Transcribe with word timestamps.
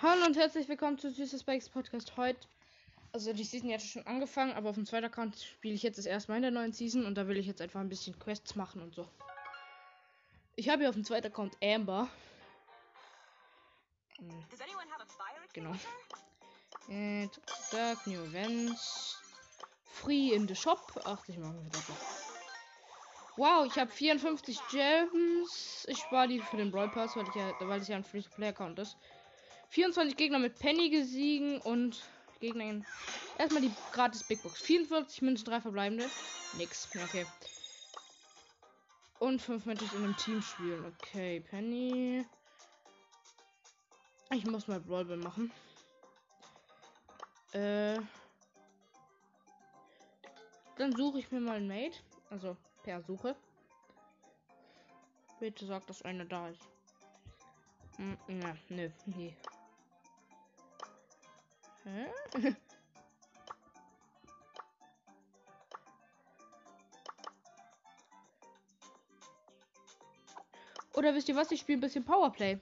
Hallo 0.00 0.26
und 0.26 0.36
herzlich 0.36 0.68
willkommen 0.68 0.96
zu 0.96 1.10
Süßes 1.10 1.42
Bikes 1.42 1.68
Podcast 1.68 2.16
heute. 2.16 2.46
Also 3.12 3.32
die 3.32 3.42
Season 3.42 3.72
hat 3.72 3.82
schon 3.82 4.06
angefangen, 4.06 4.52
aber 4.52 4.70
auf 4.70 4.76
dem 4.76 4.86
zweiten 4.86 5.06
Account 5.06 5.36
spiele 5.40 5.74
ich 5.74 5.82
jetzt 5.82 5.98
das 5.98 6.06
erste 6.06 6.30
Mal 6.30 6.36
in 6.36 6.42
der 6.42 6.50
neuen 6.52 6.72
Season 6.72 7.04
und 7.04 7.16
da 7.16 7.26
will 7.26 7.36
ich 7.36 7.46
jetzt 7.46 7.60
einfach 7.60 7.80
ein 7.80 7.88
bisschen 7.88 8.16
Quests 8.16 8.54
machen 8.54 8.80
und 8.80 8.94
so. 8.94 9.08
Ich 10.54 10.68
habe 10.68 10.82
hier 10.82 10.88
auf 10.88 10.94
dem 10.94 11.02
zweiten 11.02 11.26
Account 11.26 11.56
Amber. 11.60 12.08
Hm, 14.18 14.44
Genau. 15.52 15.74
Und 16.86 17.30
Dark 17.72 18.06
New 18.06 18.22
Events. 18.22 19.20
Free 19.82 20.32
in 20.32 20.46
the 20.46 20.54
Shop. 20.54 20.92
80 21.04 21.38
machen 21.38 21.60
wir 21.64 21.70
dafür. 21.70 21.96
Wow, 23.36 23.66
ich 23.66 23.76
habe 23.76 23.90
54 23.90 24.60
Gems. 24.70 25.86
Ich 25.88 25.98
spare 25.98 26.28
die 26.28 26.38
für 26.40 26.56
den 26.56 26.70
Brawl 26.70 26.88
Pass, 26.88 27.16
weil, 27.16 27.26
ich 27.28 27.34
ja, 27.34 27.52
weil 27.60 27.80
es 27.80 27.88
ja 27.88 27.96
ein 27.96 28.04
Free-to-Play-Account 28.04 28.78
ist. 28.78 28.96
24 29.70 30.16
Gegner 30.16 30.38
mit 30.38 30.58
Penny 30.58 30.90
gesiegen 30.90 31.60
und 31.60 32.02
Gegner. 32.40 32.82
Erstmal 33.36 33.62
die 33.62 33.72
gratis 33.92 34.24
Big 34.24 34.42
Box. 34.42 34.60
44 34.62 35.22
Münzen, 35.22 35.44
3 35.44 35.60
verbleibende. 35.60 36.08
Nix. 36.56 36.88
Okay. 36.94 37.26
Und 39.18 39.42
5 39.42 39.66
Matches 39.66 39.92
in 39.92 40.04
einem 40.04 40.16
Team 40.16 40.40
spielen. 40.42 40.84
Okay, 40.84 41.40
Penny. 41.40 42.24
Ich 44.30 44.46
muss 44.46 44.68
mal 44.68 44.80
Brawlball 44.80 45.16
machen. 45.16 45.50
Äh. 47.52 47.98
Dann 50.76 50.94
suche 50.94 51.18
ich 51.18 51.30
mir 51.32 51.40
mal 51.40 51.56
ein 51.56 51.66
Mate. 51.66 51.98
Also 52.30 52.56
per 52.84 53.02
Suche. 53.02 53.34
Bitte 55.40 55.66
sag, 55.66 55.86
dass 55.86 56.02
einer 56.02 56.24
da 56.24 56.48
ist. 56.48 56.68
Hm, 57.96 58.16
na, 58.28 58.56
nö, 58.68 58.90
nee. 59.06 59.34
Hä? 61.88 62.54
Oder 70.94 71.14
wisst 71.14 71.28
ihr 71.28 71.36
was? 71.36 71.50
Ich 71.50 71.60
spiele 71.60 71.78
ein 71.78 71.80
bisschen 71.80 72.04
Powerplay. 72.04 72.60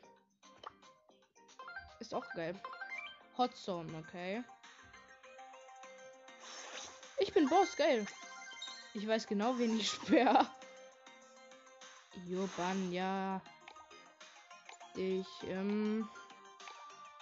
Ist 1.98 2.14
auch 2.14 2.28
geil. 2.34 2.54
Hot 3.38 3.56
Zone, 3.56 3.90
okay. 3.98 4.44
Ich 7.18 7.32
bin 7.32 7.48
Boss, 7.48 7.74
geil. 7.76 8.06
Ich 8.94 9.08
weiß 9.08 9.26
genau, 9.26 9.58
wen 9.58 9.78
ich 9.78 9.90
sperre. 9.90 10.46
Joban, 12.26 12.92
ja. 12.92 13.40
Ich, 14.94 15.26
ähm. 15.44 16.08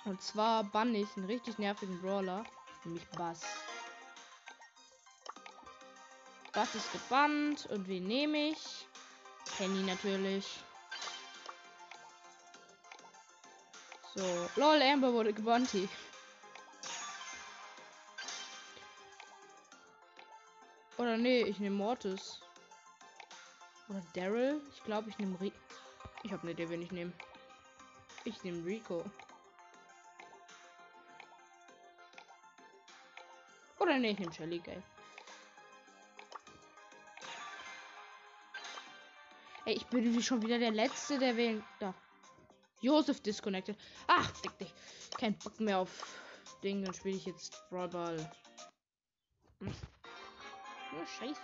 Und 0.04 0.20
zwar 0.20 0.64
bann 0.64 0.94
ich 0.94 1.08
einen 1.16 1.26
richtig 1.26 1.58
nervigen 1.58 2.00
Brawler. 2.00 2.44
Nämlich 2.84 3.08
Bass. 3.10 3.42
Bass 6.52 6.74
ist 6.74 6.92
gebannt. 6.92 7.66
Und 7.66 7.88
wen 7.88 8.06
nehme 8.06 8.50
ich? 8.50 8.86
Penny 9.56 9.82
natürlich. 9.82 10.58
So. 14.14 14.48
Lol, 14.56 14.82
Amber 14.82 15.12
wurde 15.12 15.32
gebannt. 15.32 15.70
Oder 20.98 21.16
nee, 21.16 21.42
ich 21.42 21.58
nehme 21.58 21.76
Mortis. 21.76 22.40
Oder 23.88 24.02
Daryl. 24.14 24.60
Ich 24.72 24.84
glaube, 24.84 25.10
ich 25.10 25.18
nehme 25.18 25.40
Ri 25.40 25.52
Ich 26.22 26.30
habe 26.30 26.42
eine 26.42 26.52
Idee, 26.52 26.68
wen 26.68 26.82
ich 26.82 26.92
nehme. 26.92 27.12
Ich 28.24 28.44
nehme 28.44 28.64
Rico. 28.64 29.04
Oder 33.84 33.96
ich 33.96 34.18
nehme 34.18 34.32
Shelly, 34.32 34.60
geil. 34.60 34.82
Ey, 39.66 39.74
ich 39.74 39.86
bin 39.86 40.22
schon 40.22 40.40
wieder 40.40 40.58
der 40.58 40.70
Letzte, 40.70 41.18
der 41.18 41.36
wählen. 41.36 41.62
Da. 41.80 41.92
Joseph 42.80 43.20
disconnected. 43.20 43.76
Ach, 44.06 44.34
fick 44.36 44.56
dich. 44.56 44.72
Kein 45.18 45.36
Bock 45.38 45.60
mehr 45.60 45.78
auf 45.80 45.90
Ding, 46.62 46.82
dann 46.82 46.94
spiele 46.94 47.16
ich 47.16 47.26
jetzt 47.26 47.62
Brawl 47.68 47.88
Ball. 47.88 48.16
Hm. 49.60 49.68
Ja, 49.68 51.06
scheiße. 51.18 51.40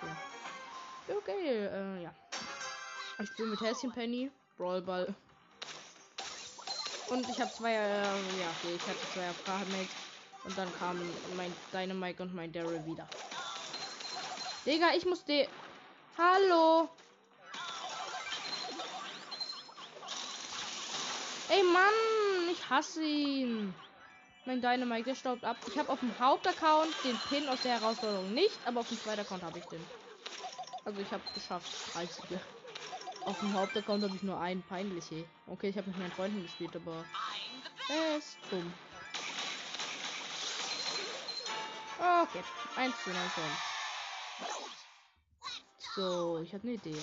Geil. 1.27 1.99
Äh, 1.99 2.03
ja. 2.05 2.15
Ich 3.19 3.29
spiele 3.29 3.49
mit 3.49 3.61
Häschen 3.61 3.93
Penny, 3.93 4.31
Brawl. 4.57 5.15
Und 7.11 7.29
ich 7.29 7.39
habe 7.39 7.53
zwei, 7.53 7.75
äh, 7.75 8.03
ja, 8.03 8.51
okay, 8.63 8.77
ich 8.77 8.87
hatte 8.87 9.13
zwei 9.13 9.59
Mates. 9.77 10.10
Und 10.45 10.57
dann 10.57 10.73
kamen 10.79 11.09
mein 11.37 11.53
Dynamite 11.73 12.23
und 12.23 12.35
mein 12.35 12.53
Daryl 12.53 12.85
wieder. 12.87 13.07
Digga, 14.65 14.95
ich 14.97 15.05
muss 15.05 15.25
de. 15.25 15.49
Hallo. 16.17 16.89
Ey, 21.49 21.63
Mann, 21.63 22.49
ich 22.53 22.71
hasse 22.71 23.03
ihn. 23.03 23.75
Mein 24.47 24.63
Dynamite, 24.63 25.05
der 25.05 25.15
staubt 25.15 25.45
ab. 25.45 25.57
Ich 25.67 25.79
habe 25.79 25.91
auf 25.91 26.01
dem 26.01 26.17
Hauptaccount 26.19 26.95
den 27.05 27.19
Pin 27.29 27.49
aus 27.49 27.61
der 27.63 27.81
Herausforderung 27.81 28.33
nicht, 28.33 28.59
aber 28.65 28.81
auf 28.81 28.89
dem 28.89 28.99
zweiten 28.99 29.21
Account 29.21 29.43
habe 29.43 29.59
ich 29.59 29.65
den. 29.67 29.85
Also 30.85 31.01
ich 31.01 31.11
habe 31.11 31.23
es 31.29 31.35
geschafft. 31.35 31.71
30. 31.95 32.25
Auf 33.25 33.39
dem 33.41 33.53
Hauptaccount 33.53 34.03
habe 34.03 34.17
ich 34.17 34.23
nur 34.23 34.41
einen 34.41 34.63
peinliche. 34.63 35.25
Okay, 35.47 35.69
ich 35.69 35.77
habe 35.77 35.89
mit 35.89 35.99
meinen 35.99 36.13
Freunden 36.13 36.43
gespielt, 36.43 36.75
aber 36.75 37.05
er 37.89 38.17
ist 38.17 38.39
dumm. 38.51 38.73
Okay, 42.23 42.43
1 42.77 42.95
zu 43.03 43.11
9 43.11 43.21
So, 45.79 46.39
ich 46.43 46.53
habe 46.53 46.65
eine 46.65 46.75
Idee. 46.75 47.01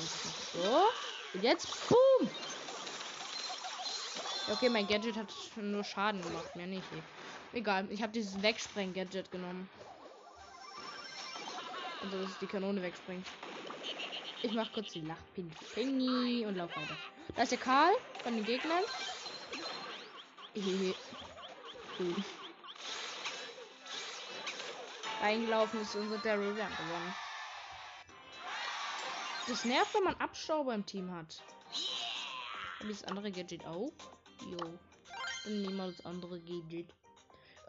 So, 0.53 0.83
und 1.33 1.44
jetzt 1.44 1.67
boom. 1.89 2.29
Okay, 4.51 4.69
mein 4.69 4.85
Gadget 4.85 5.17
hat 5.17 5.33
nur 5.56 5.83
Schaden 5.83 6.22
gemacht, 6.22 6.56
mehr 6.56 6.67
nicht. 6.67 6.88
Egal, 7.51 7.88
ich 7.91 8.03
habe 8.03 8.13
dieses 8.13 8.39
Wegsprengen-Gadget 8.44 9.31
genommen. 9.31 9.67
Also, 12.03 12.22
dass 12.22 12.38
die 12.39 12.45
Kanone 12.45 12.83
wegspringt. 12.83 13.25
Ich 14.44 14.53
mache 14.53 14.72
kurz 14.72 14.91
die 14.91 15.01
Lachpin 15.01 15.51
Penny 15.73 16.45
und 16.45 16.56
lauf 16.56 16.69
weiter. 16.77 16.95
Da 17.35 17.41
ist 17.41 17.51
der 17.51 17.57
Karl 17.57 17.94
von 18.22 18.35
den 18.35 18.45
Gegnern. 18.45 18.83
Hehe. 20.53 20.94
Eingelaufen 25.22 25.81
ist 25.81 25.95
unser 25.95 26.17
Daryl. 26.19 26.61
Haben 26.61 26.75
gewonnen. 26.75 27.16
Das 29.47 29.63
nervt, 29.66 29.94
wenn 29.95 30.03
man 30.03 30.16
Abstauber 30.16 30.73
im 30.73 30.85
Team 30.85 31.11
hat. 31.11 31.41
Und 32.81 32.89
das 32.89 33.03
andere 33.05 33.31
Gadget 33.31 33.66
auch. 33.66 33.91
Jo. 34.41 34.57
Dann 35.45 35.61
nehmen 35.61 35.77
wir 35.77 35.88
das 35.88 36.06
andere 36.06 36.39
Gadget. 36.41 36.94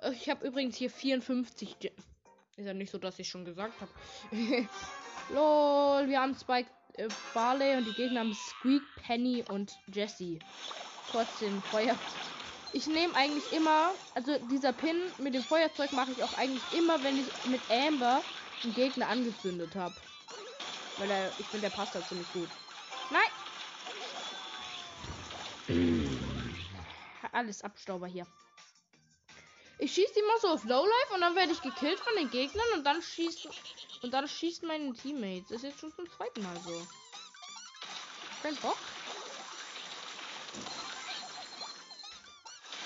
Äh, 0.02 0.12
Ich 0.12 0.28
habe 0.28 0.46
übrigens 0.46 0.76
hier 0.76 0.90
54. 0.90 1.78
Ge 1.78 1.92
ist 2.56 2.66
ja 2.66 2.74
nicht 2.74 2.90
so, 2.90 2.98
dass 2.98 3.18
ich 3.20 3.28
schon 3.28 3.44
gesagt 3.44 3.74
habe. 3.80 3.90
Lol, 5.30 6.08
wir 6.08 6.20
haben 6.20 6.34
Spike 6.34 6.68
äh, 6.94 7.08
Barley 7.32 7.76
und 7.76 7.84
die 7.86 7.92
Gegner 7.94 8.20
haben 8.20 8.34
Squeak, 8.34 8.82
Penny 8.96 9.44
und 9.48 9.78
Jesse. 9.86 10.40
Trotzdem 11.10 11.62
Feuer. 11.62 11.96
Ich 12.72 12.86
nehme 12.86 13.14
eigentlich 13.14 13.50
immer, 13.52 13.92
also 14.14 14.38
dieser 14.50 14.72
Pin 14.72 15.00
mit 15.18 15.34
dem 15.34 15.42
Feuerzeug 15.42 15.92
mache 15.92 16.12
ich 16.12 16.22
auch 16.22 16.34
eigentlich 16.34 16.62
immer, 16.76 17.02
wenn 17.02 17.18
ich 17.18 17.26
mit 17.46 17.60
Amber 17.70 18.22
einen 18.62 18.74
Gegner 18.74 19.08
angezündet 19.08 19.74
habe. 19.74 19.94
Weil 20.98 21.10
er, 21.10 21.28
ich 21.38 21.46
finde, 21.46 21.68
der 21.68 21.76
passt 21.76 21.94
da 21.94 22.06
ziemlich 22.06 22.30
gut. 22.32 22.48
Nein! 23.10 23.22
Alles 27.32 27.62
Abstauber 27.62 28.06
hier. 28.06 28.26
Ich 29.78 29.94
schieße 29.94 30.18
immer 30.18 30.38
so 30.40 30.48
auf 30.48 30.64
Lowlife 30.64 31.14
und 31.14 31.20
dann 31.20 31.36
werde 31.36 31.52
ich 31.52 31.62
gekillt 31.62 32.00
von 32.00 32.16
den 32.16 32.30
Gegnern 32.30 32.66
und 32.74 32.84
dann 32.84 33.00
schießt 33.00 33.48
und 34.02 34.12
dann 34.12 34.26
schießen 34.26 34.66
meine 34.66 34.92
Teammates. 34.92 35.48
Das 35.48 35.56
ist 35.58 35.62
jetzt 35.64 35.80
schon 35.80 35.94
zum 35.94 36.10
zweiten 36.10 36.42
Mal 36.42 36.56
so. 36.64 36.86
Kein 38.42 38.56
Bock. 38.56 38.76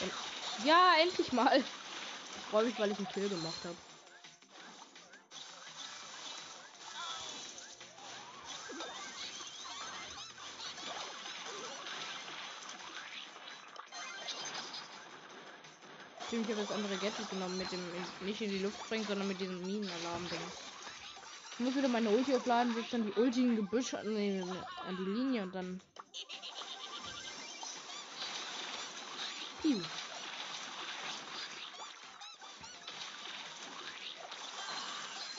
En- 0.02 0.12
Ja, 0.56 0.94
endlich 1.02 1.32
mal. 1.32 1.64
Ich 2.34 2.44
freue 2.46 2.64
mich, 2.64 2.78
weil 2.78 2.90
ich 2.90 2.98
einen 2.98 3.08
Kill 3.08 3.28
gemacht 3.28 3.64
habe. 3.64 3.78
Ich 16.30 16.48
habe 16.48 16.56
das 16.56 16.70
andere 16.70 16.98
Gadget 16.98 17.28
genommen 17.28 17.58
mit 17.58 17.72
dem 17.72 17.90
nicht 18.18 18.40
in 18.40 18.50
die 18.50 18.58
Luft 18.58 18.80
springen, 18.80 19.06
sondern 19.06 19.28
mit 19.28 19.40
diesem 19.40 19.66
Minenalarm-Ding. 19.66 20.40
Ich 21.52 21.58
muss 21.60 21.76
wieder 21.76 21.88
meine 21.88 22.10
Ulti 22.10 22.34
aufladen, 22.34 22.72
setze 22.74 22.92
dann 22.92 23.02
die 23.02 23.12
Ulti 23.12 23.42
in 23.44 23.56
Gebüsch 23.56 23.94
an, 23.94 24.14
nee, 24.14 24.64
an 24.86 24.96
die 24.96 25.04
Linie 25.04 25.42
und 25.42 25.54
dann. 25.54 25.80
Piu. 29.62 29.80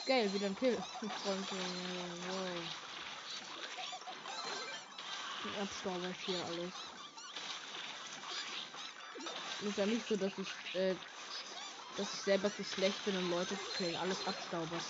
Geil, 0.06 0.32
wieder 0.32 0.46
ein 0.46 0.56
Kill. 0.56 0.76
Freund. 1.22 1.46
Wow. 1.50 2.38
Ein 5.44 5.62
Abstorber 5.62 6.08
hier 6.24 6.42
alles. 6.46 6.72
Ist 9.60 9.78
ja 9.78 9.86
nicht 9.86 10.08
so, 10.08 10.16
dass 10.16 10.32
ich, 10.38 10.74
äh, 10.74 10.94
dass 11.98 12.12
ich 12.14 12.20
selber 12.20 12.54
zu 12.54 12.64
schlecht 12.64 13.04
bin, 13.04 13.16
um 13.18 13.30
Leute 13.30 13.58
zu 13.58 13.76
killen. 13.76 13.96
Alles 13.96 14.26
Abstaubers. 14.26 14.84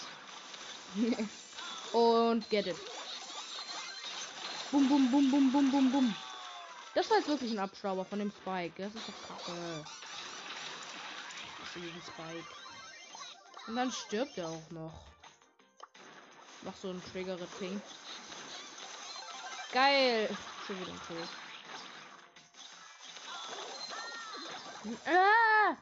Und 1.92 2.48
get 2.50 2.68
it. 2.68 2.76
Bum, 4.70 4.88
bum, 4.88 5.10
bum, 5.10 5.30
bum, 5.30 5.52
bum, 5.52 5.70
bum, 5.70 5.92
bum. 5.92 6.14
Das 6.94 7.10
war 7.10 7.18
jetzt 7.18 7.28
wirklich 7.28 7.50
ein 7.52 7.58
Abstauber 7.58 8.04
von 8.04 8.20
dem 8.20 8.30
Spike. 8.30 8.82
Das 8.82 8.94
ist 8.94 9.08
doch 9.08 9.28
kacke. 9.28 9.84
Diesen 11.74 12.02
Spike. 12.02 12.46
Und 13.66 13.76
dann 13.76 13.90
stirbt 13.90 14.38
er 14.38 14.48
auch 14.48 14.70
noch. 14.70 15.00
Mach 16.62 16.74
so 16.76 16.90
ein 16.90 17.02
Trigger 17.12 17.36
Ping. 17.58 17.82
Geil. 19.72 20.28
Schon 20.66 20.80
wieder 20.80 20.92
ein 20.92 21.00
Kill. 21.06 21.28
Ah! 25.06 25.76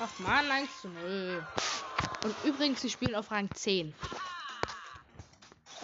Ach 0.00 0.18
man, 0.18 0.50
1 0.50 0.80
zu 0.80 0.88
0. 0.88 1.46
Und 2.24 2.34
übrigens, 2.44 2.80
sie 2.80 2.90
spielen 2.90 3.14
auf 3.14 3.30
Rang 3.30 3.48
10. 3.52 3.94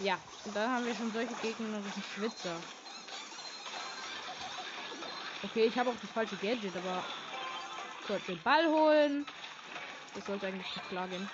Ja, 0.03 0.19
und 0.45 0.57
da 0.57 0.69
haben 0.69 0.87
wir 0.87 0.95
schon 0.95 1.13
solche 1.13 1.35
gegnerischen 1.43 2.03
Schwitzer. 2.15 2.57
Okay, 5.43 5.65
ich 5.67 5.79
habe 5.79 5.91
auch 5.91 6.01
das 6.01 6.11
falsche 6.11 6.37
Gadget, 6.37 6.75
aber 6.77 7.05
kurz 8.07 8.25
den 8.27 8.43
Ball 8.43 8.67
holen. 8.67 9.27
Das 10.15 10.27
sollte 10.27 10.47
eigentlich 10.47 10.75
nicht 10.75 10.89
klar 10.89 11.07
gehen. 11.09 11.29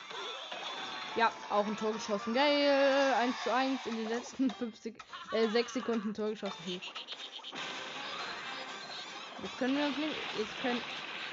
Ja, 1.17 1.33
auch 1.49 1.67
ein 1.67 1.77
Tor 1.77 1.93
geschossen. 1.93 2.35
Geil. 2.35 3.15
1 3.21 3.35
zu 3.43 3.55
1 3.55 3.87
in 3.87 3.97
den 3.97 4.09
letzten 4.09 4.51
50, 4.51 4.95
äh, 5.33 5.49
6 5.49 5.73
Sekunden 5.73 6.13
Tor 6.13 6.31
geschossen. 6.31 6.81
Jetzt 9.43 9.59
können 9.59 9.79
wir 9.79 9.87
uns 9.87 9.97
nicht. 9.97 10.17
Jetzt 10.39 10.61
können 10.61 10.81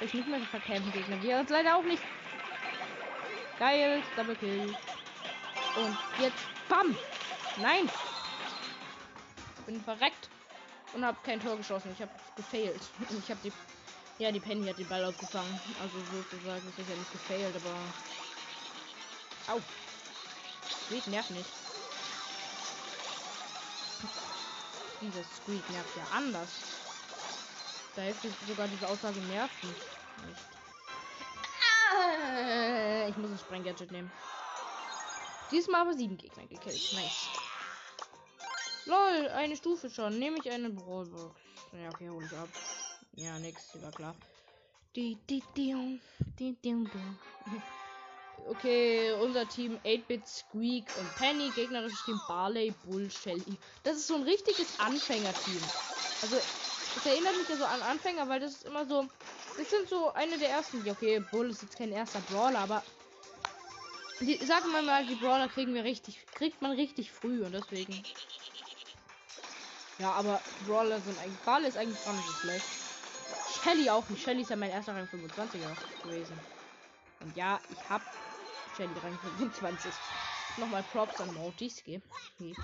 euch 0.03 0.13
nicht 0.13 0.27
mehr 0.27 0.39
verkämpfen 0.41 0.91
Gegner. 0.91 1.21
Wir 1.21 1.39
uns 1.39 1.49
leider 1.49 1.77
auch 1.77 1.83
nicht. 1.83 2.03
Geil. 3.59 4.03
Double 4.15 4.35
Kill. 4.35 4.75
Und 5.75 5.97
jetzt. 6.19 6.45
Bam! 6.69 6.95
Nein! 7.61 7.89
Bin 9.65 9.81
verreckt. 9.81 10.29
Und 10.93 11.05
hab 11.05 11.23
kein 11.23 11.39
Tor 11.39 11.57
geschossen. 11.57 11.91
Ich 11.93 12.01
habe 12.01 12.11
gefailt. 12.35 12.81
Ich 13.09 13.29
habe 13.29 13.39
die 13.43 13.51
ja, 14.19 14.31
die 14.31 14.39
Penny 14.39 14.67
hat 14.67 14.77
den 14.77 14.87
Ball 14.87 15.03
aufgefangen. 15.05 15.59
Also 15.81 15.97
sozusagen 16.11 16.61
ist 16.69 16.77
nicht 16.77 17.11
gefailt, 17.11 17.55
aber. 17.55 17.75
Au! 19.53 19.61
Squeak 20.85 21.07
nervt 21.07 21.31
nicht. 21.31 21.49
Dieses 25.01 25.25
Squeak 25.37 25.67
nervt 25.71 25.97
ja 25.97 26.03
anders. 26.15 26.49
Da 27.95 28.01
hilft 28.01 28.21
sogar 28.47 28.67
diese 28.67 28.87
Aussage 28.87 29.19
nervt 29.19 29.63
nicht. 29.63 29.81
Ah, 31.95 33.07
ich 33.07 33.17
muss 33.17 33.29
ein 33.29 33.37
Sprenggadget 33.37 33.91
nehmen. 33.91 34.11
Diesmal 35.51 35.81
aber 35.81 35.93
sieben 35.93 36.17
Gegner 36.17 36.47
gekillt. 36.47 36.93
Nice. 36.93 37.29
Lol, 38.85 39.27
eine 39.29 39.55
Stufe 39.55 39.89
schon. 39.89 40.17
Nehme 40.17 40.37
ich 40.39 40.49
eine 40.49 40.69
Brawlbox. 40.69 41.39
Ja, 41.73 41.89
okay, 41.89 42.09
hole 42.09 42.25
ich 42.25 42.35
ab. 42.35 42.49
Ja, 43.15 43.37
nix, 43.39 43.81
war 43.81 43.91
klar. 43.91 44.15
Die, 44.95 45.17
die, 45.29 45.43
die, 45.55 45.99
die, 46.39 46.55
die, 46.63 46.87
Okay, 48.47 49.13
unser 49.13 49.47
Team 49.47 49.79
8-Bit, 49.85 50.27
Squeak 50.27 50.85
und 50.99 51.15
Penny. 51.15 51.49
Gegnerisches 51.55 52.03
Team 52.03 52.19
Barley, 52.27 52.73
Bull, 52.85 53.09
Shelly. 53.09 53.57
Das 53.83 53.97
ist 53.97 54.07
so 54.07 54.15
ein 54.15 54.23
richtiges 54.23 54.79
Anfängerteam. 54.79 55.61
Also, 56.21 56.37
es 56.95 57.05
erinnert 57.05 57.37
mich 57.37 57.49
ja 57.49 57.57
so 57.57 57.65
an 57.65 57.81
Anfänger, 57.81 58.27
weil 58.29 58.39
das 58.39 58.51
ist 58.51 58.65
immer 58.65 58.85
so. 58.85 59.07
Das 59.57 59.69
sind 59.69 59.87
so 59.87 60.13
eine 60.13 60.37
der 60.37 60.49
ersten. 60.49 60.83
Ja, 60.85 60.93
okay, 60.93 61.19
Bull 61.31 61.49
ist 61.49 61.61
jetzt 61.61 61.77
kein 61.77 61.91
erster 61.91 62.19
Brawler, 62.21 62.59
aber. 62.59 62.83
Die, 64.19 64.37
sagen 64.37 64.71
wir 64.71 64.81
mal, 64.81 65.05
die 65.05 65.15
Brawler 65.15 65.47
kriegen 65.47 65.73
wir 65.73 65.83
richtig. 65.83 66.25
Kriegt 66.33 66.61
man 66.61 66.71
richtig 66.71 67.11
früh 67.11 67.43
und 67.43 67.51
deswegen. 67.51 68.03
Ja, 69.99 70.11
aber 70.11 70.41
Brawler 70.65 70.99
sind 71.01 71.19
eigentlich. 71.19 71.39
Barley 71.41 71.67
ist 71.67 71.77
eigentlich 71.77 72.03
gar 72.03 72.13
nicht 72.13 72.27
so 72.27 72.33
schlecht. 72.33 72.65
Shelly 73.63 73.89
auch 73.89 74.07
nicht. 74.09 74.23
Shelly 74.23 74.41
ist 74.41 74.49
ja 74.49 74.55
mein 74.55 74.71
erster 74.71 74.95
Rang 74.95 75.07
25er 75.07 76.03
gewesen. 76.03 76.39
Und 77.21 77.35
ja, 77.35 77.59
ich 77.69 77.89
habe 77.89 78.03
Shelly 78.75 78.93
Rang 79.03 79.17
25. 79.37 79.91
Nochmal 80.57 80.83
Props 80.91 81.19
an 81.21 81.33
Mortiski. 81.33 82.01
Okay. 82.37 82.55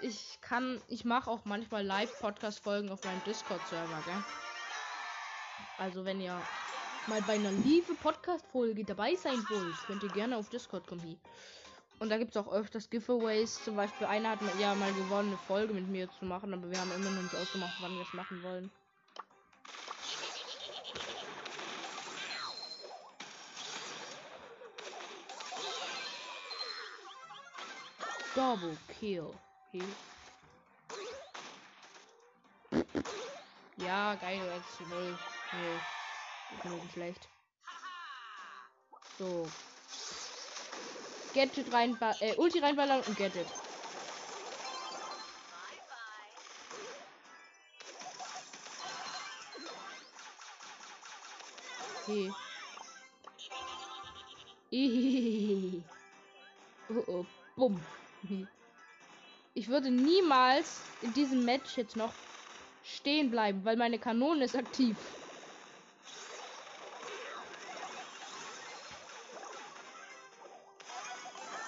Ich 0.00 0.38
kann, 0.40 0.80
ich 0.86 1.04
mache 1.04 1.28
auch 1.28 1.44
manchmal 1.44 1.84
Live-Podcast-Folgen 1.84 2.88
auf 2.90 3.02
meinem 3.02 3.22
Discord-Server, 3.24 4.02
gell? 4.04 4.24
Also 5.76 6.04
wenn 6.04 6.20
ihr 6.20 6.40
mal 7.08 7.20
bei 7.22 7.34
einer 7.34 7.50
Liebe-Podcast-Folge 7.50 8.84
dabei 8.84 9.16
sein 9.16 9.44
wollt, 9.48 9.76
könnt 9.86 10.04
ihr 10.04 10.10
gerne 10.10 10.36
auf 10.36 10.50
Discord 10.50 10.86
kommen. 10.86 11.20
Und 11.98 12.10
da 12.10 12.18
gibt 12.18 12.30
es 12.30 12.36
auch 12.36 12.52
öfters 12.52 12.88
Giveaways. 12.90 13.64
Zum 13.64 13.74
Beispiel 13.74 14.06
einer 14.06 14.30
hat 14.30 14.40
ja 14.60 14.72
mal 14.76 14.92
gewonnen, 14.92 15.30
eine 15.30 15.38
Folge 15.38 15.74
mit 15.74 15.88
mir 15.88 16.08
zu 16.18 16.24
machen, 16.26 16.54
aber 16.54 16.70
wir 16.70 16.80
haben 16.80 16.92
immer 16.92 17.10
noch 17.10 17.22
nicht 17.22 17.34
ausgemacht, 17.34 17.76
wann 17.80 17.94
wir 17.96 18.02
es 18.02 18.14
machen 18.14 18.42
wollen. 18.44 18.70
Double 28.36 28.76
Kill. 29.00 29.28
Ja, 33.76 34.14
geil, 34.14 34.40
1 34.50 34.76
zu 34.76 34.82
0. 34.84 35.18
Nee, 35.52 36.78
ist 36.86 36.92
schlecht. 36.92 37.28
So, 39.18 39.46
Gadget 41.34 41.72
rein, 41.72 41.96
äh, 42.20 42.34
Ulti 42.36 42.58
reinballern 42.58 43.02
und 43.02 43.16
Gadget. 43.16 43.46
Okay. 52.02 52.32
oh, 56.88 57.04
oh, 57.06 57.26
bumm. 57.56 57.80
Ich 59.58 59.66
würde 59.66 59.90
niemals 59.90 60.86
in 61.00 61.12
diesem 61.12 61.44
Match 61.44 61.76
jetzt 61.76 61.96
noch 61.96 62.14
stehen 62.80 63.28
bleiben, 63.28 63.64
weil 63.64 63.76
meine 63.76 63.98
Kanone 63.98 64.44
ist 64.44 64.54
aktiv. 64.54 64.96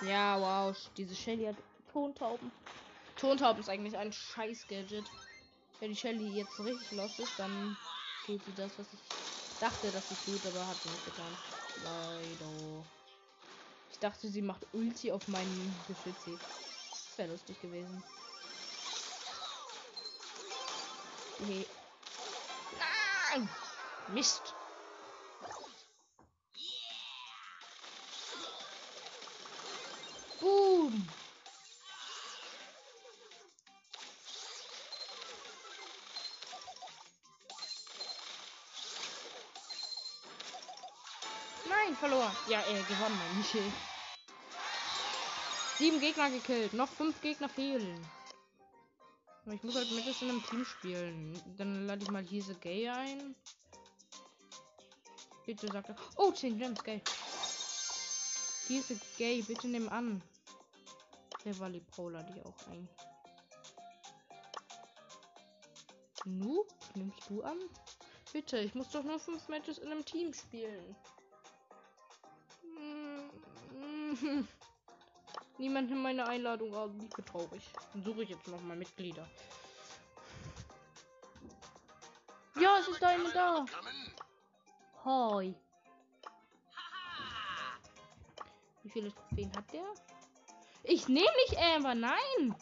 Ja, 0.00 0.38
wow. 0.40 0.76
Diese 0.96 1.16
Shelly 1.16 1.46
hat 1.46 1.56
Tontauben. 1.88 2.52
Tontauben 3.16 3.58
ist 3.58 3.68
eigentlich 3.68 3.96
ein 3.96 4.12
scheiß 4.12 4.68
Gadget. 4.68 5.10
Wenn 5.80 5.90
die 5.90 5.96
Shelly 5.96 6.32
jetzt 6.32 6.60
richtig 6.60 6.92
los 6.92 7.18
ist, 7.18 7.40
dann 7.40 7.76
tut 8.22 8.44
sie 8.44 8.54
das, 8.54 8.78
was 8.78 8.92
ich 8.92 9.02
dachte, 9.58 9.90
dass 9.90 10.06
sie 10.06 10.16
tut, 10.16 10.46
aber 10.46 10.68
hat 10.68 10.80
sie 10.80 10.90
nicht 10.90 11.04
getan. 11.04 11.36
Leider. 11.82 12.84
Ich 13.90 13.98
dachte, 13.98 14.28
sie 14.28 14.42
macht 14.42 14.68
Ulti 14.72 15.10
auf 15.10 15.26
meinen 15.26 15.82
Geschütz. 15.88 16.24
Wäre 17.20 17.32
lustig 17.32 17.60
gewesen. 17.60 18.02
Nee. 21.40 21.66
Nein! 22.78 23.48
Mist! 24.14 24.54
Boom. 30.40 31.06
Nein, 41.68 41.96
verloren. 41.98 42.32
Ja, 42.48 42.60
er 42.60 42.82
gewonnen, 42.84 43.36
Michel. 43.36 43.70
Sieben 45.80 45.98
Gegner 45.98 46.28
gekillt. 46.28 46.74
Noch 46.74 46.90
fünf 46.90 47.22
Gegner 47.22 47.48
fehlen. 47.48 48.06
Ich 49.46 49.62
muss 49.62 49.76
halt 49.76 49.90
mit 49.92 50.06
in 50.20 50.28
einem 50.28 50.44
Team 50.44 50.62
spielen. 50.62 51.42
Dann 51.56 51.86
lade 51.86 52.02
ich 52.02 52.10
mal 52.10 52.22
diese 52.22 52.54
Gay 52.56 52.86
ein. 52.90 53.34
Bitte 55.46 55.68
sagt 55.68 55.88
er. 55.88 55.96
Oh, 56.16 56.32
10 56.32 56.58
Gems, 56.58 56.84
geil. 56.84 57.00
Diese 58.68 58.94
Gay, 59.16 59.40
bitte 59.40 59.68
nimm 59.68 59.88
an. 59.88 60.22
Der 61.46 61.54
die 61.70 61.80
Brawler, 61.80 62.24
die 62.24 62.42
auch 62.42 62.66
ein. 62.68 62.86
Noob, 66.26 66.68
nimmst 66.94 67.30
du 67.30 67.42
an? 67.42 67.58
Bitte, 68.34 68.58
ich 68.58 68.74
muss 68.74 68.90
doch 68.90 69.02
nur 69.02 69.18
fünf 69.18 69.48
Matches 69.48 69.78
in 69.78 69.90
einem 69.90 70.04
Team 70.04 70.34
spielen. 70.34 70.94
Niemand 75.60 75.90
nimmt 75.90 76.02
meine 76.02 76.26
Einladung. 76.26 76.70
Ich 77.02 77.14
bin 77.14 77.26
traurig. 77.26 77.62
Dann 77.92 78.02
suche 78.02 78.22
ich 78.22 78.30
jetzt 78.30 78.48
noch 78.48 78.62
mal 78.62 78.74
Mitglieder. 78.74 79.28
Ja, 82.58 82.78
es 82.80 82.88
ist 82.88 83.04
eine 83.04 83.30
da. 83.30 83.66
Hoi. 85.04 85.54
Wie 88.82 88.88
viele 88.88 89.14
Trophäen 89.14 89.54
hat 89.54 89.70
der? 89.70 89.84
Ich 90.84 91.08
nehme 91.08 91.28
nicht 91.46 91.58
Amber, 91.58 91.94
nein. 91.94 92.56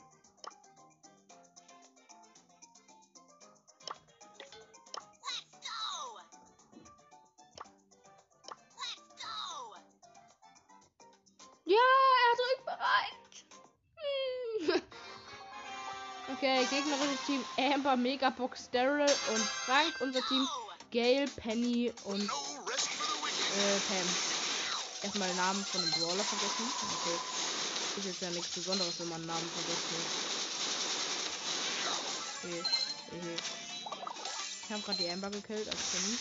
Okay, 16.89 16.97
gegnerisches 16.97 17.27
Team 17.27 17.45
Amber, 17.57 17.97
Megabox, 17.97 18.71
Daryl 18.71 19.03
und 19.03 19.43
Frank. 19.67 19.93
Unser 20.01 20.21
Team 20.27 20.49
Gail, 20.91 21.29
Penny 21.37 21.93
und 22.05 22.23
äh, 22.23 23.81
Pam. 23.89 24.09
Erstmal 25.03 25.35
Namen 25.35 25.65
von 25.65 25.83
dem 25.83 25.91
Brawler 25.91 26.25
vergessen. 26.25 26.73
Okay. 27.01 27.19
Ist 27.99 28.07
jetzt 28.07 28.23
ja 28.23 28.31
nichts 28.31 28.49
Besonderes, 28.55 28.95
wenn 28.99 29.09
man 29.09 29.27
Namen 29.27 29.51
vergessen. 29.51 29.97
Okay. 32.43 32.63
okay. 33.09 33.37
Ich 34.65 34.71
habe 34.73 34.83
gerade 34.83 34.99
die 34.99 35.11
Amber 35.11 35.31
gekillt 35.31 35.69
als 35.69 35.81
Penny. 35.93 36.19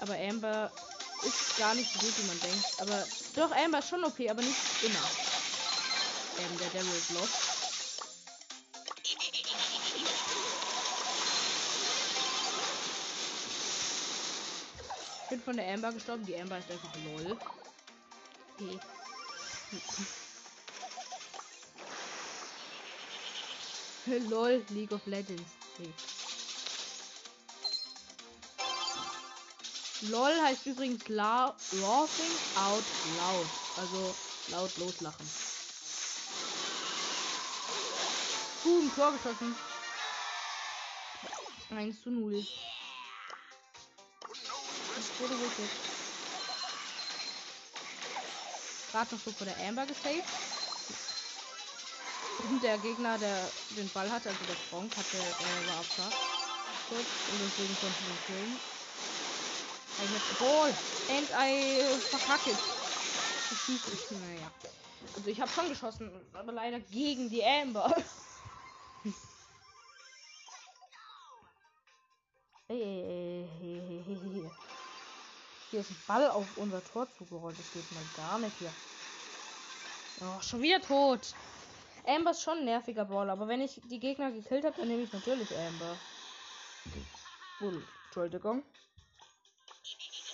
Aber 0.00 0.14
Amber 0.14 0.70
ist 1.22 1.58
gar 1.58 1.74
nicht 1.74 1.92
so 1.92 1.98
gut, 1.98 2.14
wie 2.18 2.26
man 2.26 2.40
denkt. 2.40 2.64
Aber 2.80 3.06
doch, 3.34 3.50
Amber 3.56 3.78
ist 3.80 3.88
schon 3.88 4.04
okay, 4.04 4.30
aber 4.30 4.42
nicht 4.42 4.56
immer. 4.82 5.04
Ähm, 6.38 6.58
der 6.58 6.68
Devil 6.68 6.94
ist 6.94 7.10
lost. 7.10 7.53
Bin 15.34 15.42
von 15.42 15.56
der 15.56 15.72
Amber 15.74 15.92
gestorben. 15.92 16.24
Die 16.26 16.36
Amber 16.36 16.58
ist 16.58 16.70
einfach 16.70 16.92
lol. 17.04 17.36
Okay. 18.54 18.78
lol, 24.28 24.64
League 24.70 24.92
of 24.92 25.04
Legends. 25.06 25.50
Okay. 25.74 25.92
LOL 30.02 30.40
heißt 30.42 30.66
übrigens 30.66 31.08
la 31.08 31.46
laughing 31.72 32.36
out 32.56 32.84
loud. 33.16 33.46
Also 33.78 34.14
laut 34.50 34.76
loslachen. 34.76 35.30
Boom, 38.62 38.94
Tor 38.94 39.12
geschossen. 39.12 39.56
1 41.70 42.02
zu 42.02 42.10
0. 42.10 42.46
Wurde 45.24 45.40
wirklich. 45.40 45.70
Gerade 48.92 49.14
noch 49.14 49.22
so 49.24 49.30
vor 49.32 49.46
der 49.46 49.56
Amber 49.66 49.86
gesaved. 49.86 50.22
Und 52.50 52.62
der 52.62 52.76
Gegner, 52.76 53.16
der 53.16 53.50
den 53.70 53.88
Ball 53.88 54.10
hatte, 54.10 54.28
also 54.28 54.44
der 54.44 54.56
Frank, 54.68 54.94
hatte, 54.94 55.16
äh, 55.16 55.66
war 55.66 55.82
Kurz 56.90 57.08
und 57.32 57.40
deswegen 57.40 57.74
konnten 57.80 58.04
wir 58.06 58.18
killen. 58.26 58.60
I 59.96 60.04
the 60.12 60.34
ball 60.44 60.68
and 61.08 61.28
I 61.30 61.50
verkacke 62.10 62.50
it. 62.50 62.58
Naja. 64.10 64.50
Also 65.16 65.30
ich 65.30 65.40
habe 65.40 65.50
schon 65.50 65.70
geschossen, 65.70 66.10
aber 66.34 66.52
leider 66.52 66.80
gegen 66.80 67.30
die 67.30 67.42
Amber. 67.42 67.96
Hier 72.68 73.13
ist 75.80 75.90
ein 75.90 76.02
Ball 76.06 76.30
auf 76.30 76.46
unser 76.56 76.82
Tor 76.84 77.08
zugerollt. 77.16 77.58
Das 77.58 77.72
geht 77.72 77.90
mal 77.92 78.04
gar 78.16 78.38
nicht 78.38 78.56
hier. 78.58 78.72
Oh, 80.20 80.40
schon 80.40 80.62
wieder 80.62 80.80
tot. 80.80 81.34
Amber 82.06 82.32
ist 82.32 82.42
schon 82.42 82.58
ein 82.58 82.64
nerviger 82.66 83.04
Ball, 83.04 83.30
aber 83.30 83.48
wenn 83.48 83.60
ich 83.60 83.80
die 83.90 83.98
Gegner 83.98 84.30
gekillt 84.30 84.64
habe, 84.64 84.76
dann 84.76 84.88
nehme 84.88 85.02
ich 85.02 85.12
natürlich 85.12 85.48
Amber. 85.56 85.96
Oh, 87.60 87.72
Entschuldigung. 88.06 88.62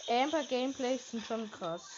Amber 0.09 0.42
Gameplays 0.44 1.11
sind 1.11 1.25
schon 1.25 1.50
krass. 1.50 1.88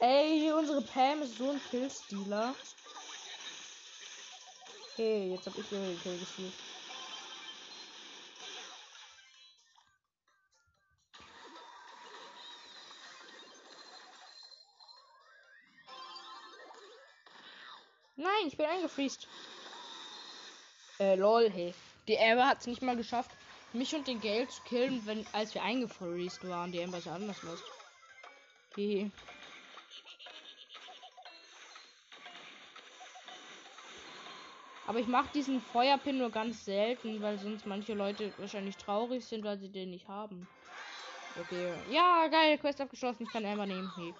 Ey, 0.00 0.52
unsere 0.52 0.82
Pam 0.82 1.22
ist 1.22 1.36
so 1.36 1.50
ein 1.50 1.60
Killstealer. 1.70 2.54
Okay, 4.92 5.32
jetzt 5.32 5.46
hab 5.46 5.58
ich 5.58 5.72
ihre 5.72 5.94
Kill 5.96 6.18
gespielt. 6.18 6.54
Nein, 18.16 18.46
ich 18.46 18.56
bin 18.56 18.66
eingefriest. 18.66 19.28
Äh, 20.98 21.16
lol, 21.16 21.50
hey. 21.50 21.74
Die 22.08 22.18
Amber 22.18 22.46
hat 22.46 22.60
es 22.60 22.66
nicht 22.66 22.82
mal 22.82 22.96
geschafft, 22.96 23.30
mich 23.72 23.94
und 23.94 24.06
den 24.06 24.20
Geld 24.20 24.50
zu 24.50 24.62
killen, 24.62 25.04
wenn, 25.06 25.26
als 25.32 25.54
wir 25.54 25.62
eingefriest 25.62 26.48
waren. 26.48 26.72
Die 26.72 26.82
Amber 26.82 26.98
ist 26.98 27.08
anders 27.08 27.42
los. 27.42 27.62
Hehe. 28.74 29.10
Aber 34.86 35.00
ich 35.00 35.08
mache 35.08 35.28
diesen 35.34 35.60
Feuerpin 35.60 36.18
nur 36.18 36.30
ganz 36.30 36.64
selten, 36.64 37.20
weil 37.20 37.38
sonst 37.38 37.66
manche 37.66 37.94
Leute 37.94 38.32
wahrscheinlich 38.38 38.76
traurig 38.76 39.24
sind, 39.24 39.44
weil 39.44 39.58
sie 39.58 39.68
den 39.68 39.90
nicht 39.90 40.06
haben. 40.08 40.46
Okay. 41.38 41.74
Ja, 41.90 42.28
geil. 42.28 42.56
Quest 42.58 42.80
abgeschlossen. 42.80 43.24
Ich 43.24 43.30
kann 43.30 43.44
Amber 43.44 43.66
nehmen. 43.66 43.92
Hey. 43.96 44.14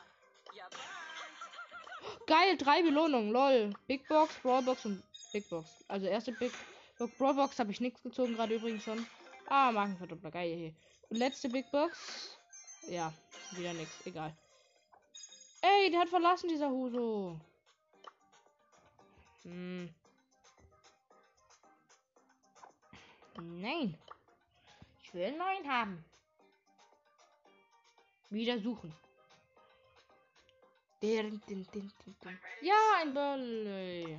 Geil, 2.26 2.56
drei 2.56 2.82
Belohnungen. 2.82 3.30
Lol. 3.30 3.72
Big 3.86 4.06
Box, 4.08 4.34
Brawlbox 4.42 4.84
und 4.84 5.02
Big 5.32 5.48
Box. 5.48 5.84
Also 5.88 6.06
erste 6.06 6.32
Big 6.32 6.52
Box, 6.98 7.12
Brawlbox 7.16 7.58
habe 7.58 7.70
ich 7.70 7.80
nichts 7.80 8.02
gezogen, 8.02 8.34
gerade 8.34 8.54
übrigens 8.54 8.82
schon. 8.82 9.06
Ah, 9.46 9.70
Markenverdoppler. 9.70 10.30
Geil 10.30 10.56
hier. 10.56 10.74
Und 11.08 11.18
letzte 11.18 11.48
Big 11.48 11.70
Box. 11.70 12.36
Ja, 12.88 13.12
wieder 13.52 13.72
nichts. 13.74 14.04
Egal. 14.04 14.36
Ey, 15.62 15.90
der 15.90 16.00
hat 16.00 16.08
verlassen, 16.08 16.48
dieser 16.48 16.70
Huso. 16.70 17.40
Hm. 19.42 19.94
Nein. 23.40 23.96
Ich 25.02 25.14
will 25.14 25.24
einen 25.24 25.38
neuen 25.38 25.68
haben. 25.68 26.04
Wieder 28.30 28.58
suchen. 28.58 28.92
Ja, 32.60 32.74
ein 33.00 33.14
Barley. 33.14 34.18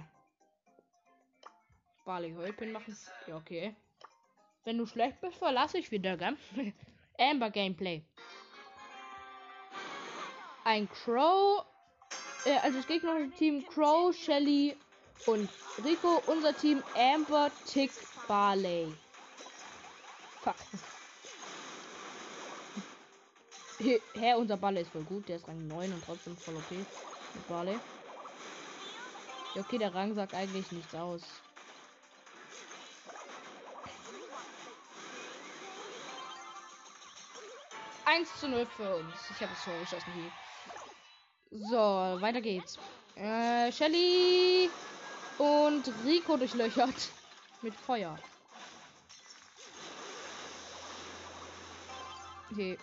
Barley 2.06 2.34
Heupin 2.34 2.72
machen. 2.72 2.98
Ja, 3.28 3.36
okay. 3.36 3.76
Wenn 4.64 4.78
du 4.78 4.86
schlecht 4.86 5.20
bist, 5.22 5.38
verlasse 5.38 5.78
ich 5.78 5.92
wieder, 5.92 6.16
gell? 6.18 6.38
Amber 7.18 7.50
Gameplay. 7.50 8.04
Ein 10.64 10.90
Crow. 10.90 11.66
Äh, 12.46 12.58
also 12.60 12.78
das 12.78 12.88
gegnerische 12.88 13.32
Team 13.32 13.66
Crow, 13.68 14.14
Shelly 14.16 14.76
und 15.26 15.50
Rico. 15.84 16.22
Unser 16.28 16.56
Team 16.56 16.84
Amber, 16.96 17.52
Tick, 17.66 17.92
Barley. 18.28 18.94
Fuck. 20.42 20.56
Hä, 23.80 24.34
unser 24.36 24.58
Balle 24.58 24.82
ist 24.82 24.92
voll 24.92 25.04
gut. 25.04 25.28
Der 25.28 25.36
ist 25.36 25.48
Rang 25.48 25.68
9 25.68 25.94
und 25.94 26.04
trotzdem 26.04 26.36
voll 26.36 26.56
okay. 26.56 26.84
Mit 27.34 27.48
Balle. 27.48 27.80
Ja, 29.54 29.62
okay, 29.62 29.78
der 29.78 29.94
Rang 29.94 30.16
sagt 30.16 30.34
eigentlich 30.34 30.72
nichts 30.72 30.96
aus. 30.96 31.22
Eins 38.06 38.30
zu 38.40 38.48
0 38.48 38.66
für 38.66 38.96
uns. 38.96 39.14
Ich 39.30 39.42
habe 39.42 39.52
es 39.54 39.64
vorgeschossen 39.64 40.14
hier. 40.14 40.32
So, 41.70 42.22
weiter 42.22 42.42
geht's. 42.42 42.80
Äh, 43.16 43.72
Shelly 43.72 44.70
und 45.38 45.92
Rico 46.06 46.38
durchlöchert 46.38 47.10
mit 47.62 47.76
Feuer. 47.76 48.18
He. 52.56 52.78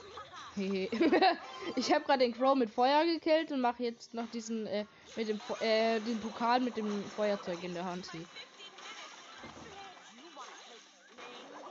Ich 1.76 1.92
habe 1.92 2.04
gerade 2.04 2.20
den 2.20 2.34
Crow 2.34 2.54
mit 2.54 2.70
Feuer 2.70 3.04
gekillt 3.04 3.50
und 3.50 3.60
mache 3.60 3.82
jetzt 3.82 4.14
noch 4.14 4.30
diesen 4.30 4.66
äh, 4.66 4.84
mit 5.16 5.28
dem 5.28 5.40
äh, 5.60 5.98
den 6.00 6.20
Pokal 6.20 6.60
mit 6.60 6.76
dem 6.76 7.04
Feuerzeug 7.16 7.62
in 7.62 7.74
der 7.74 7.84
Hand. 7.84 8.08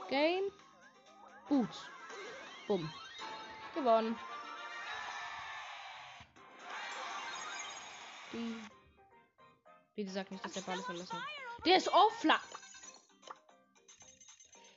Game. 0.08 0.44
Boots. 1.48 1.78
Bumm. 2.66 2.92
Gewonnen. 3.74 4.18
Die. 8.32 8.56
Wie 9.96 10.04
gesagt, 10.04 10.30
nicht, 10.30 10.44
dass 10.44 10.52
der 10.52 10.62
Ball 10.62 10.82
verlassen. 10.82 11.16
Der 11.64 11.76
ist 11.76 11.88
offline. 11.88 12.36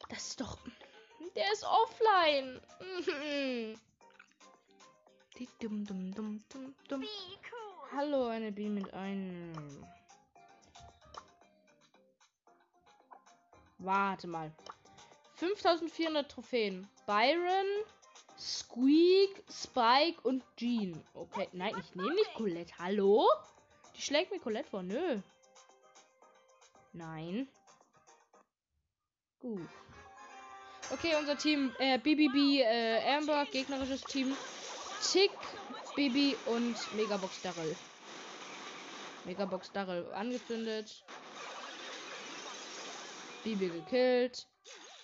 Das 0.09 0.27
ist 0.27 0.39
doch. 0.39 0.57
Der 1.35 1.51
ist 1.51 1.65
offline. 1.65 2.61
Die 5.37 5.47
dum 5.61 5.85
dum 5.85 6.11
dum 6.15 6.43
dum 6.49 6.73
dum. 6.89 7.03
Hallo, 7.95 8.27
eine 8.27 8.51
B 8.51 8.69
mit 8.69 8.91
einem. 8.93 9.53
Warte 13.77 14.27
mal. 14.27 14.51
5400 15.35 16.31
Trophäen. 16.31 16.89
Byron, 17.05 17.67
Squeak, 18.39 19.43
Spike 19.47 20.19
und 20.23 20.43
Jean. 20.57 21.03
Okay, 21.13 21.47
nein, 21.51 21.75
ich 21.79 21.93
nehme 21.93 22.15
nicht 22.15 22.33
Colette. 22.33 22.73
Hallo? 22.79 23.29
Die 23.95 24.01
schlägt 24.01 24.31
mir 24.31 24.39
Colette 24.39 24.69
vor. 24.69 24.81
Nö. 24.81 25.21
Nein. 26.93 27.47
Gut. 29.39 29.69
Okay, 30.89 31.15
unser 31.19 31.37
Team 31.37 31.71
äh, 31.77 31.99
BBB 31.99 32.61
äh, 32.61 33.17
Amber, 33.17 33.45
gegnerisches 33.45 34.01
Team 34.01 34.35
Tick, 35.01 35.31
Bibi 35.95 36.35
und 36.45 36.75
Megabox 36.95 37.41
Darrell. 37.41 37.75
Megabox 39.25 39.71
Darrell 39.71 40.11
angezündet. 40.13 41.03
Bibi 43.43 43.69
gekillt. 43.69 44.47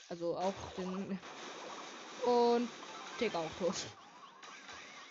Also 0.09 0.37
auch 0.37 0.53
den. 0.77 1.19
Und 2.25 2.69
Tick 3.19 3.35
auch 3.35 3.49
tot. 3.59 3.75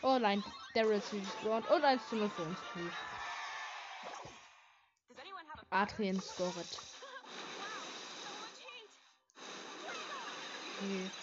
Oh 0.03 0.19
nein, 0.19 0.43
Daryl 0.75 0.99
ist 0.99 1.13
respawned 1.13 1.71
und 1.71 1.85
1 1.85 2.09
zu 2.09 2.17
0 2.17 2.31
für 2.31 2.43
uns. 2.43 2.59
Adrian 5.71 6.21
scoret. 6.21 6.79
Okay. 10.83 11.22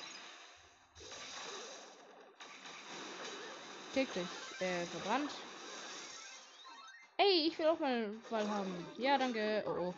Tick 3.93 4.13
dich. 4.13 4.27
Äh, 4.59 4.85
verbrannt. 4.85 5.31
Ey, 7.17 7.47
ich 7.47 7.57
will 7.57 7.67
auch 7.67 7.79
mal 7.79 8.09
Ball 8.29 8.47
haben. 8.47 8.85
Ja, 8.97 9.17
danke. 9.17 9.63
Oh, 9.65 9.89
oh. 9.89 9.93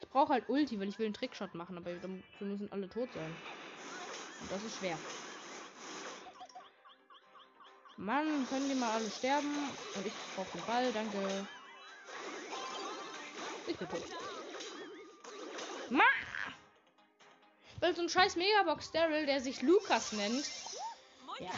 Ich 0.00 0.08
brauche 0.08 0.32
halt 0.32 0.48
Ulti, 0.48 0.78
weil 0.78 0.88
ich 0.88 0.98
will 0.98 1.06
einen 1.06 1.14
Trickshot 1.14 1.54
machen, 1.54 1.76
aber 1.76 1.92
dafür 1.94 2.46
müssen 2.46 2.70
alle 2.72 2.88
tot 2.88 3.08
sein. 3.14 3.36
Und 4.40 4.50
das 4.50 4.62
ist 4.62 4.78
schwer. 4.78 4.98
Mann, 7.96 8.46
können 8.48 8.68
die 8.68 8.74
mal 8.74 8.92
alle 8.92 9.10
sterben? 9.10 9.54
Und 9.94 10.06
ich 10.06 10.12
brauche 10.34 10.56
den 10.56 10.66
Ball, 10.66 10.92
danke. 10.92 11.46
Ich 13.66 13.76
bin 13.76 13.88
tot. 13.88 14.02
Mach! 15.90 16.04
Weil 17.80 17.94
so 17.94 18.02
ein 18.02 18.08
scheiß 18.08 18.36
Megabox 18.36 18.90
Daryl, 18.92 19.26
der 19.26 19.40
sich 19.40 19.60
Lukas 19.62 20.12
nennt. 20.12 20.50
Ja. 21.40 21.50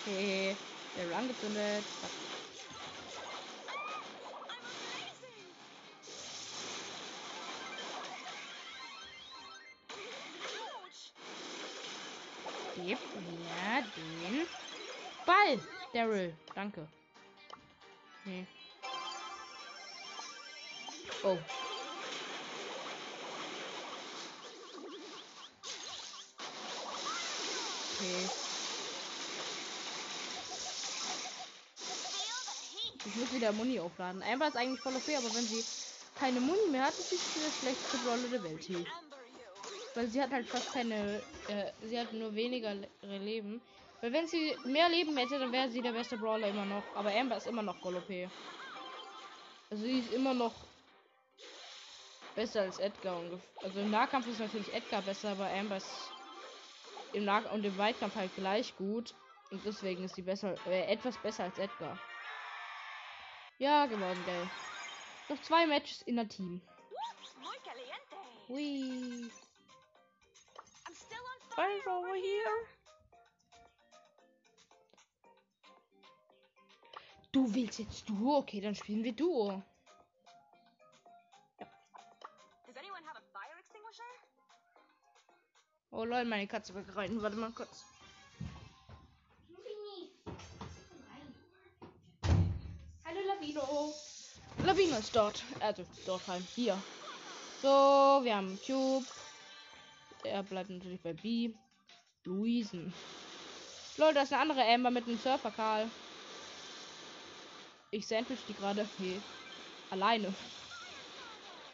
Okay. 0.00 0.56
Der 0.96 1.16
angezündet. 1.16 1.84
Gib 12.74 12.86
mir 12.86 13.84
den 13.94 14.46
Ball, 15.26 15.60
Daryl. 15.92 16.34
Danke. 16.54 16.88
Nee. 18.24 18.46
Oh. 21.22 21.38
Okay. 28.02 28.28
Ich 33.04 33.16
muss 33.16 33.32
wieder 33.32 33.52
Muni 33.52 33.78
aufladen. 33.78 34.24
Amber 34.24 34.48
ist 34.48 34.56
eigentlich 34.56 34.80
voll 34.80 34.96
okay, 34.96 35.16
aber 35.16 35.32
wenn 35.34 35.44
sie 35.44 35.62
keine 36.18 36.40
Muni 36.40 36.68
mehr 36.70 36.84
hat, 36.84 36.94
ist 36.94 37.08
sie 37.08 37.40
der 37.40 37.52
schlechteste 37.52 37.98
Brawler 37.98 38.28
der 38.28 38.42
Welt 38.42 38.62
hier. 38.64 38.84
Weil 39.94 40.08
sie 40.08 40.20
hat 40.20 40.32
halt 40.32 40.48
fast 40.48 40.72
keine, 40.72 41.22
äh, 41.48 41.70
sie 41.86 41.98
hat 41.98 42.12
nur 42.12 42.34
weniger 42.34 42.74
Leben. 43.02 43.60
Weil 44.00 44.12
wenn 44.12 44.26
sie 44.26 44.56
mehr 44.64 44.88
Leben 44.88 45.16
hätte, 45.16 45.38
dann 45.38 45.52
wäre 45.52 45.70
sie 45.70 45.80
der 45.80 45.92
beste 45.92 46.16
Brawler 46.16 46.48
immer 46.48 46.64
noch. 46.64 46.82
Aber 46.96 47.14
Amber 47.14 47.36
ist 47.36 47.46
immer 47.46 47.62
noch 47.62 47.78
voll 47.78 47.94
OP. 47.94 48.10
Also 49.70 49.84
sie 49.84 50.00
ist 50.00 50.12
immer 50.12 50.34
noch 50.34 50.54
besser 52.34 52.62
als 52.62 52.80
Edgar. 52.80 53.20
Also 53.62 53.78
im 53.78 53.90
Nahkampf 53.90 54.26
ist 54.26 54.40
natürlich 54.40 54.74
Edgar 54.74 55.02
besser, 55.02 55.30
aber 55.30 55.48
Amber 55.52 55.76
ist 55.76 56.10
im 57.12 57.24
Nah- 57.24 57.50
und 57.50 57.64
im 57.64 57.76
Weitkampf 57.78 58.14
halt 58.14 58.34
gleich 58.34 58.76
gut. 58.76 59.14
Und 59.50 59.64
deswegen 59.64 60.04
ist 60.04 60.14
sie 60.14 60.22
besser, 60.22 60.54
äh, 60.66 60.86
etwas 60.92 61.16
besser 61.18 61.44
als 61.44 61.58
Edgar. 61.58 61.98
Ja, 63.58 63.86
gewonnen, 63.86 64.22
geil. 64.26 64.50
Noch 65.28 65.40
zwei 65.42 65.66
Matches 65.66 66.02
in 66.02 66.16
der 66.16 66.28
Team. 66.28 66.60
Hui. 68.48 69.30
Fire 71.54 71.90
over 71.90 72.14
here. 72.14 72.66
Du 77.30 77.54
willst 77.54 77.78
jetzt 77.78 78.08
Duo? 78.08 78.38
Okay, 78.38 78.60
dann 78.60 78.74
spielen 78.74 79.04
wir 79.04 79.12
Duo. 79.12 79.62
Oh 85.94 86.04
lol, 86.06 86.24
meine 86.24 86.46
Katze 86.46 86.74
wegreiten. 86.74 87.20
Warte 87.20 87.36
mal 87.36 87.50
kurz. 87.50 87.84
Hallo 93.04 93.20
Lavino. 93.26 93.94
Lavino 94.64 94.96
ist 94.96 95.14
dort. 95.14 95.44
Also 95.60 95.84
dort 96.06 96.26
rein. 96.28 96.46
Hier. 96.54 96.82
So, 97.60 97.68
wir 97.68 98.34
haben 98.34 98.58
Cube. 98.66 99.04
Er 100.24 100.42
bleibt 100.42 100.70
natürlich 100.70 101.02
bei 101.02 101.12
B. 101.12 101.52
Luisen. 102.24 102.94
Lol, 103.98 104.14
da 104.14 104.22
ist 104.22 104.32
eine 104.32 104.40
andere 104.40 104.64
Amber 104.64 104.90
mit 104.90 105.06
einem 105.06 105.18
Surfer, 105.18 105.50
Karl. 105.50 105.90
Ich 107.90 108.06
sandwich 108.06 108.40
die 108.48 108.54
gerade. 108.54 108.88
Okay. 108.96 109.20
Alleine. 109.90 110.32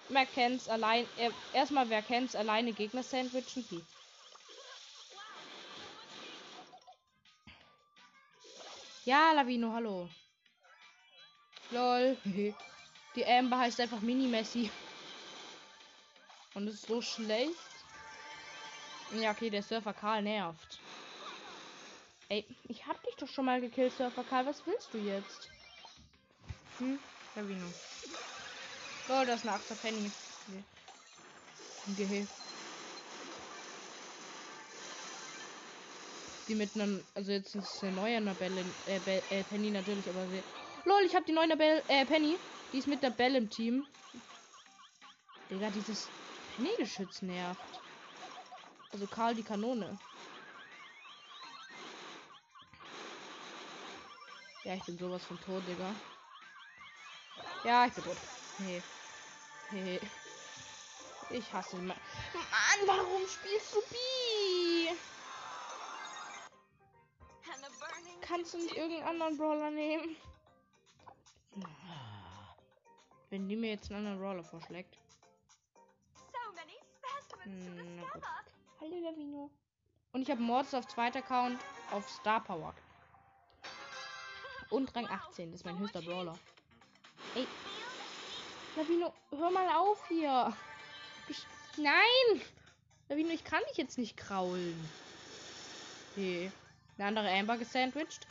Wer 0.09 0.27
kennt's 0.27 0.69
allein. 0.69 1.07
Erstmal, 1.53 1.89
wer 1.89 2.03
kennt's 2.03 2.35
alleine 2.35 2.73
Gegner 2.73 3.05
sandwichen? 3.05 3.65
Hm. 3.69 3.87
Ja, 9.09 9.33
Lavino, 9.33 9.73
hallo. 9.73 10.07
Lol. 11.71 12.15
Die 13.15 13.25
Amber 13.25 13.59
heißt 13.59 13.81
einfach 13.81 14.03
Mini-Messi. 14.03 14.71
Und 16.53 16.69
ist 16.69 16.87
so 16.87 17.01
schlecht. 17.01 17.55
Ja, 19.19 19.31
okay, 19.31 19.49
der 19.49 19.63
Surfer 19.63 19.95
Karl 19.95 20.21
nervt. 20.21 20.79
Ey, 22.29 22.45
ich 22.65 22.87
hab 22.87 23.03
dich 23.03 23.15
doch 23.15 23.29
schon 23.29 23.47
mal 23.47 23.63
gekillt, 23.63 23.95
Surfer 23.97 24.25
Karl. 24.25 24.45
Was 24.45 24.67
willst 24.67 24.93
du 24.93 24.99
jetzt? 24.99 25.49
Hm? 26.77 26.99
Lavino. 27.35 27.67
Oh, 29.09 29.25
das 29.25 29.37
ist 29.37 29.49
eine 29.49 29.57
8 29.57 29.81
Penny. 29.81 30.11
Die 36.49 36.55
mit 36.55 36.75
einem, 36.75 37.05
also 37.15 37.33
jetzt 37.33 37.55
ist 37.55 37.83
eine 37.85 37.93
neue 37.93 38.17
Annabelle, 38.17 38.65
äh, 38.87 38.99
Be 39.01 39.23
äh, 39.31 39.45
Penny 39.45 39.71
natürlich, 39.71 40.09
aber 40.09 40.27
sie. 40.29 40.43
Lol, 40.85 41.03
ich 41.05 41.15
habe 41.15 41.27
die 41.27 41.33
neue 41.33 41.45
Annabelle, 41.45 41.85
äh, 41.89 42.07
Penny. 42.07 42.37
Die 42.73 42.79
ist 42.79 42.87
mit 42.87 43.03
der 43.03 43.11
Belle 43.11 43.39
im 43.39 43.51
Team. 43.51 43.87
Digga, 45.51 45.71
dieses 45.71 46.09
Penny-Geschütz 46.57 47.23
nervt. 47.23 47.61
Also 48.93 49.07
Karl 49.07 49.35
die 49.35 49.43
Kanone. 49.43 49.99
Ja, 54.65 54.75
ich 54.75 54.85
bin 54.85 54.99
sowas 54.99 55.25
von 55.25 55.39
tot, 55.41 55.63
Digga. 55.67 55.95
Ja, 57.65 57.87
ich 57.87 57.93
bin 57.95 58.05
tot. 58.05 58.17
Nee. 58.59 58.83
Hey. 59.71 60.01
Ich 61.31 61.53
hasse 61.53 61.77
ihn. 61.77 61.87
Mann, 61.87 61.97
warum 62.87 63.27
spielst 63.27 63.75
du 63.75 63.81
B? 63.91 63.97
Kannst 68.29 68.53
du 68.53 68.59
nicht 68.59 68.77
irgendeinen 68.77 69.09
anderen 69.09 69.39
Brawler 69.39 69.71
nehmen? 69.71 70.17
Wenn 73.31 73.49
die 73.49 73.57
mir 73.57 73.71
jetzt 73.71 73.91
einen 73.91 74.07
anderen 74.07 74.21
Brawler 74.21 74.45
vorschlägt. 74.45 74.99
Hm, 77.45 78.03
Hallo 78.81 78.97
Lavino. 79.03 79.51
Und 80.13 80.23
ich 80.23 80.31
habe 80.31 80.43
Mords 80.43 80.75
auf 80.75 80.87
zweiter 80.87 81.21
Account 81.21 81.59
auf 81.91 82.07
Star 82.09 82.45
Power. 82.45 82.75
Und 84.69 84.95
Rang 84.95 85.07
18, 85.07 85.51
das 85.51 85.61
ist 85.61 85.65
mein 85.65 85.79
höchster 85.79 86.03
Brawler. 86.03 86.39
Ey. 87.35 87.47
Lavino, 88.77 89.15
hör 89.31 89.51
mal 89.51 89.69
auf 89.75 90.07
hier. 90.09 90.55
Ich, 91.29 91.47
nein! 91.79 92.43
Lavino, 93.09 93.31
ich 93.31 93.45
kann 93.45 93.63
dich 93.71 93.79
jetzt 93.79 93.97
nicht 93.97 94.19
kraulen. 94.19 94.79
Okay. 96.13 96.53
Eine 96.99 97.07
andere 97.07 97.31
Amber 97.31 97.57
gesandwiched. 97.57 98.27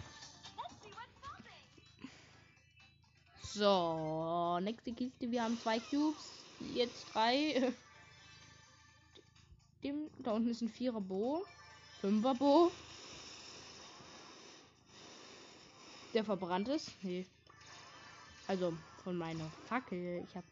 So, 3.41 4.59
nächste 4.61 4.91
Kiste. 4.91 5.31
Wir 5.31 5.41
haben 5.41 5.57
zwei 5.61 5.79
Cubes. 5.79 6.43
Jetzt 6.73 7.05
drei. 7.13 7.73
Dem, 9.83 10.09
da 10.19 10.31
unten 10.31 10.49
ist 10.49 10.61
ein 10.61 10.69
Vierer 10.69 10.99
Bo. 10.99 11.45
Fünfer 12.01 12.35
Bo. 12.35 12.71
Der 16.13 16.25
verbrannt 16.25 16.67
ist. 16.67 16.91
Nee. 17.03 17.25
Also 18.47 18.73
von 19.03 19.17
meiner 19.17 19.49
Fackel. 19.69 20.25
Ich 20.27 20.35
hab. 20.35 20.43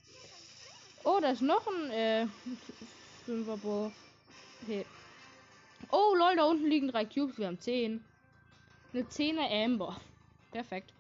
Oh, 1.04 1.20
da 1.22 1.32
ist 1.32 1.42
noch 1.42 1.68
ein 1.68 1.92
äh, 1.92 2.28
Fünfer 3.26 3.58
Bo. 3.58 3.92
Okay. 4.64 4.86
Oh, 5.92 6.16
lol, 6.16 6.36
da 6.36 6.46
unten 6.46 6.68
liegen 6.68 6.88
drei 6.88 7.06
Cubes. 7.06 7.38
Wir 7.38 7.48
haben 7.48 7.60
zehn. 7.60 8.04
Eine 8.94 9.08
Zehner 9.10 9.50
Amber. 9.50 10.00
Perfekt. 10.52 10.94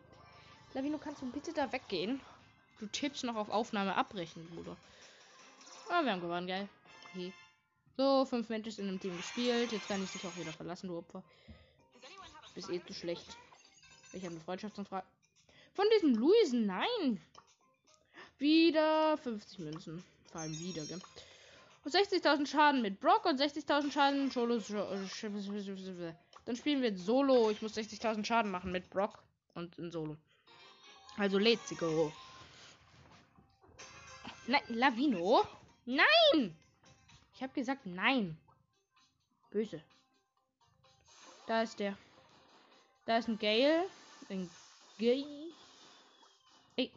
Lavino, 0.73 0.97
kannst 0.97 1.21
du 1.21 1.31
bitte 1.31 1.53
da 1.53 1.71
weggehen? 1.71 2.19
Du 2.79 2.87
tippst 2.87 3.23
noch 3.23 3.35
auf 3.35 3.49
Aufnahme 3.49 3.95
abbrechen, 3.95 4.45
Bruder. 4.53 4.75
Ah, 5.89 6.03
wir 6.03 6.11
haben 6.11 6.21
gewonnen, 6.21 6.47
geil. 6.47 6.67
Okay. 7.09 7.31
So, 7.95 8.25
fünf 8.25 8.49
Matches 8.49 8.79
in 8.79 8.89
einem 8.89 8.99
Team 8.99 9.15
gespielt. 9.15 9.71
Jetzt 9.71 9.87
kann 9.87 10.03
ich 10.03 10.11
dich 10.11 10.25
auch 10.25 10.35
wieder 10.35 10.51
verlassen, 10.51 10.87
du 10.87 10.97
Opfer. 10.97 11.23
Bist 12.53 12.69
eh 12.69 12.83
zu 12.85 12.93
schlecht. 12.93 13.37
Ich 14.11 14.23
habe 14.23 14.35
eine 14.35 14.43
Freundschaftsanfrage. 14.43 15.05
Von 15.73 15.85
diesem 15.95 16.15
Luisen, 16.15 16.65
nein. 16.65 17.21
Wieder 18.37 19.17
50 19.17 19.59
Münzen. 19.59 20.03
Vor 20.31 20.41
allem 20.41 20.59
wieder, 20.59 20.85
gell? 20.85 20.99
Und 21.85 21.93
60.000 21.93 22.47
Schaden 22.47 22.81
mit 22.81 22.99
Brock 22.99 23.25
und 23.25 23.39
60.000 23.39 23.91
Schaden 23.91 24.31
Solo. 24.31 24.59
Dann 26.45 26.55
spielen 26.55 26.81
wir 26.81 26.97
Solo. 26.97 27.51
Ich 27.51 27.61
muss 27.61 27.77
60.000 27.77 28.25
Schaden 28.25 28.49
machen 28.49 28.71
mit 28.71 28.89
Brock 28.89 29.23
und 29.53 29.77
in 29.77 29.91
Solo. 29.91 30.17
Also 31.15 31.37
let's 31.37 31.77
go. 31.77 32.11
Nein, 34.47 34.63
Lavino? 34.69 35.45
Nein! 35.85 36.57
Ich 37.35 37.43
habe 37.43 37.53
gesagt 37.53 37.85
nein. 37.85 38.35
Böse. 39.51 39.79
Da 41.45 41.61
ist 41.61 41.79
der. 41.79 41.95
Da 43.05 43.19
ist 43.19 43.27
ein 43.27 43.37
Gale. 43.37 43.85
Ein 44.29 44.49
Gale. 44.97 45.53
Ey. 46.77 46.91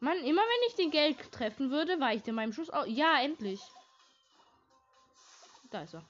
Mann, 0.00 0.18
immer 0.18 0.42
wenn 0.42 0.68
ich 0.68 0.74
den 0.76 0.90
Geld 0.90 1.32
treffen 1.32 1.70
würde, 1.70 1.98
war 1.98 2.12
ich 2.12 2.26
in 2.26 2.34
meinem 2.34 2.52
Schuss. 2.52 2.70
Oh, 2.72 2.84
ja, 2.86 3.20
endlich. 3.20 3.60
Da 5.70 5.82
ist 5.82 5.94
er. 5.94 6.04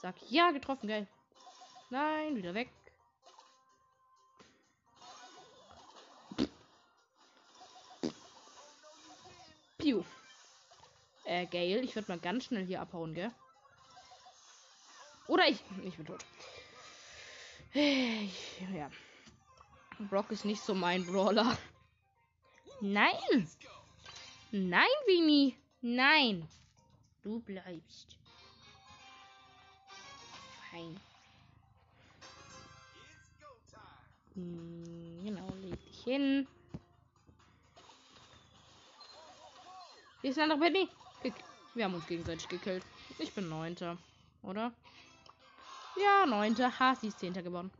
Sag 0.00 0.14
ja, 0.30 0.50
getroffen, 0.52 0.88
geil. 0.88 1.06
Nein, 1.90 2.36
wieder 2.36 2.54
weg. 2.54 2.70
Piu. 9.78 10.02
Äh, 11.24 11.46
Gale, 11.46 11.80
ich 11.80 11.94
würde 11.94 12.10
mal 12.10 12.18
ganz 12.18 12.44
schnell 12.44 12.64
hier 12.64 12.80
abhauen, 12.80 13.14
gell? 13.14 13.30
Oder 15.26 15.46
ich. 15.46 15.62
Ich 15.84 15.96
bin 15.96 16.06
tot. 16.06 16.24
Ja. 17.74 18.90
Brock 20.08 20.30
ist 20.30 20.44
nicht 20.44 20.62
so 20.62 20.74
mein 20.74 21.04
Brawler. 21.04 21.56
Nein! 22.80 23.48
Nein, 24.52 24.86
Vini! 25.06 25.56
Nein! 25.80 26.48
Du 27.22 27.40
bleibst. 27.40 28.16
Fein. 30.70 31.00
Hm, 34.34 35.24
genau, 35.24 35.48
leg 35.60 35.84
dich 35.84 36.04
hin. 36.04 36.46
Hier 40.20 40.30
ist 40.30 40.38
ein 40.38 40.50
anderer 40.50 40.60
Penny. 40.60 40.88
Wir 41.74 41.84
haben 41.84 41.94
uns 41.94 42.06
gegenseitig 42.06 42.48
gekillt. 42.48 42.84
Ich 43.18 43.32
bin 43.32 43.48
Neunter, 43.48 43.98
oder? 44.42 44.72
Ja, 45.96 46.26
Neunter. 46.26 46.78
Ha, 46.78 46.94
sie 46.94 47.08
ist 47.08 47.18
Zehnter 47.18 47.42
geworden. 47.42 47.72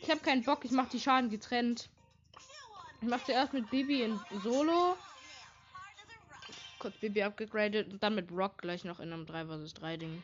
Ich 0.00 0.10
habe 0.10 0.20
keinen 0.20 0.42
Bock. 0.42 0.64
Ich 0.64 0.70
mache 0.70 0.88
die 0.90 1.00
Schaden 1.00 1.28
getrennt. 1.28 1.90
Ich 3.00 3.06
mache 3.08 3.24
zuerst 3.26 3.52
mit 3.52 3.70
Bibi 3.70 4.02
in 4.02 4.20
Solo. 4.42 4.96
Kurz 6.80 6.96
Bibi 6.96 7.22
abgegradet 7.22 7.92
und 7.92 8.02
dann 8.02 8.16
mit 8.16 8.30
Rock 8.32 8.58
gleich 8.58 8.84
noch 8.84 8.98
in 8.98 9.12
einem 9.12 9.24
3 9.24 9.46
vs 9.46 9.74
3 9.74 9.96
Ding. 9.96 10.22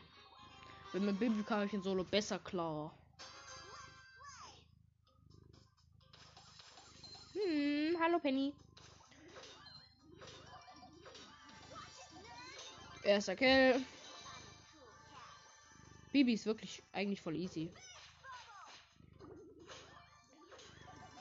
Wenn 0.91 1.05
mit 1.05 1.19
Bibi 1.19 1.43
kam 1.43 1.63
ich 1.63 1.73
in 1.73 1.81
Solo 1.81 2.03
besser 2.03 2.39
klar. 2.39 2.93
Hm, 7.33 7.97
hallo 8.01 8.19
Penny. 8.19 8.53
Erster 13.03 13.35
Kill. 13.35 13.81
Bibi 16.11 16.33
ist 16.33 16.45
wirklich 16.45 16.81
eigentlich 16.91 17.21
voll 17.21 17.35
easy. 17.35 17.69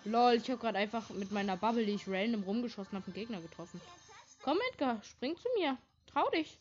Lol, 0.05 0.35
ich 0.35 0.51
habe 0.51 0.61
gerade 0.61 0.79
einfach 0.79 1.09
mit 1.11 1.33
meiner 1.33 1.57
Bubble, 1.57 1.87
die 1.87 1.93
ich 1.93 2.07
random 2.07 2.43
rumgeschossen 2.43 2.97
habe, 2.97 3.07
einen 3.07 3.15
Gegner 3.15 3.41
getroffen. 3.41 3.81
Komm, 4.43 4.59
Edgar, 4.71 5.03
spring 5.03 5.35
zu 5.37 5.49
mir. 5.59 5.79
Trau 6.13 6.29
dich. 6.31 6.59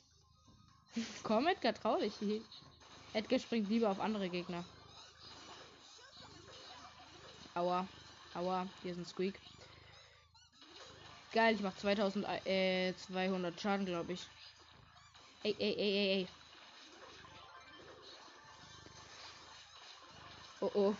Komm, 1.23 1.47
Edgar, 1.47 1.73
trau 1.73 1.99
dich. 1.99 2.13
Edgar 3.13 3.39
springt 3.39 3.69
lieber 3.69 3.89
auf 3.89 3.99
andere 3.99 4.29
Gegner. 4.29 4.63
Aua. 7.53 7.86
Aua, 8.34 8.67
hier 8.82 8.93
ist 8.93 8.97
ein 8.97 9.06
Squeak. 9.06 9.38
Geil, 11.34 11.56
ich 11.56 11.62
mach 11.62 11.75
2200 11.75 12.45
äh, 12.45 12.93
Schaden, 13.60 13.86
glaube 13.86 14.13
ich. 14.13 14.21
Ey, 15.43 15.56
ey, 15.60 15.73
ey, 15.73 15.91
ey, 15.91 16.21
ey. 16.21 16.27
Oh, 20.62 20.71
oh. 20.73 20.95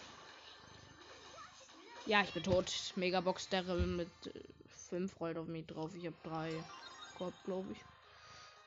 Ja, 2.06 2.22
ich 2.22 2.34
bin 2.34 2.44
tot. 2.44 2.72
Megabox 2.98 3.48
Daryl 3.48 3.88
mit 3.88 4.10
5 4.90 5.12
äh, 5.12 5.18
rollt 5.20 5.38
auf 5.38 5.48
mich 5.48 5.66
drauf. 5.66 5.96
Ich 5.96 6.06
habe 6.06 6.16
3 6.24 6.52
gehabt, 7.18 7.44
glaube 7.46 7.72
ich. 7.72 7.80